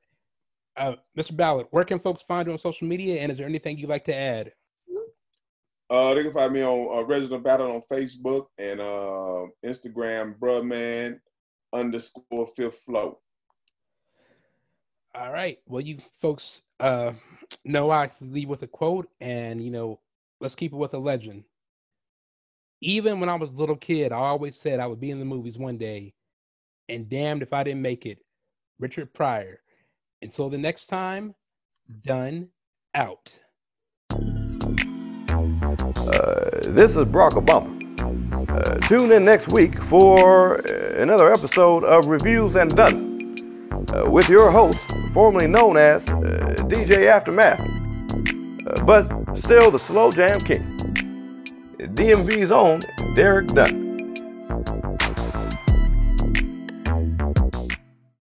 Uh, 0.78 0.94
Mr. 1.18 1.36
Ballard, 1.36 1.68
where 1.72 1.84
can 1.84 2.00
folks 2.00 2.24
find 2.28 2.48
you 2.48 2.54
on 2.54 2.60
social 2.60 2.88
media? 2.88 3.22
And 3.22 3.32
is 3.32 3.38
there 3.38 3.48
anything 3.48 3.78
you'd 3.78 3.90
like 3.90 4.06
to 4.06 4.16
add? 4.16 4.54
Uh, 5.90 6.14
they 6.14 6.24
can 6.24 6.32
find 6.32 6.54
me 6.54 6.62
on 6.62 7.00
uh, 7.00 7.04
Reginald 7.04 7.44
Ballard 7.44 7.70
on 7.70 7.82
Facebook 7.92 8.46
and 8.58 8.80
uh, 8.80 9.48
Instagram, 9.66 10.40
Brudman 10.40 11.20
underscore 11.74 12.48
fifth 12.56 12.84
float. 12.86 13.20
All 15.14 15.32
right. 15.34 15.58
Well, 15.68 15.82
you 15.82 15.98
folks 16.22 16.62
uh, 16.80 17.12
know 17.66 17.92
I 17.92 18.10
leave 18.22 18.48
with 18.48 18.62
a 18.62 18.68
quote, 18.68 19.10
and 19.20 19.62
you 19.62 19.70
know, 19.70 20.00
let's 20.40 20.56
keep 20.56 20.72
it 20.72 20.78
with 20.78 20.94
a 20.94 20.98
legend. 20.98 21.44
Even 22.82 23.20
when 23.20 23.28
I 23.28 23.36
was 23.36 23.50
a 23.50 23.54
little 23.54 23.76
kid, 23.76 24.14
I 24.14 24.16
always 24.16 24.58
said 24.58 24.80
I 24.80 24.88
would 24.88 25.02
be 25.02 25.12
in 25.12 25.20
the 25.20 25.26
movies 25.26 25.58
one 25.58 25.78
day, 25.78 26.14
and 26.88 27.10
damned 27.10 27.42
if 27.42 27.52
I 27.52 27.64
didn't 27.64 27.82
make 27.82 28.06
it. 28.06 28.20
Richard 28.80 29.14
Pryor. 29.14 29.60
Until 30.22 30.50
the 30.50 30.58
next 30.58 30.88
time, 30.88 31.34
done 32.06 32.50
out. 32.94 33.30
Uh, 34.14 34.18
this 36.70 36.92
is 36.92 37.06
Barack 37.08 37.32
Obama. 37.32 37.80
Uh, 38.50 38.78
tune 38.88 39.12
in 39.12 39.26
next 39.26 39.52
week 39.52 39.82
for 39.84 40.60
uh, 40.60 41.02
another 41.02 41.32
episode 41.32 41.84
of 41.84 42.06
Reviews 42.06 42.56
and 42.56 42.70
Done 42.70 43.36
uh, 43.96 44.10
with 44.10 44.30
your 44.30 44.52
host, 44.52 44.78
formerly 45.14 45.48
known 45.48 45.78
as 45.78 46.08
uh, 46.12 46.18
DJ 46.68 47.08
Aftermath, 47.08 47.60
uh, 47.60 48.86
but 48.86 49.36
still 49.36 49.72
the 49.72 49.80
Slow 49.80 50.12
Jam 50.12 50.30
King, 50.46 50.78
DMV's 51.80 52.52
own 52.52 52.80
Derek 53.16 53.48
Dunn. 53.48 53.90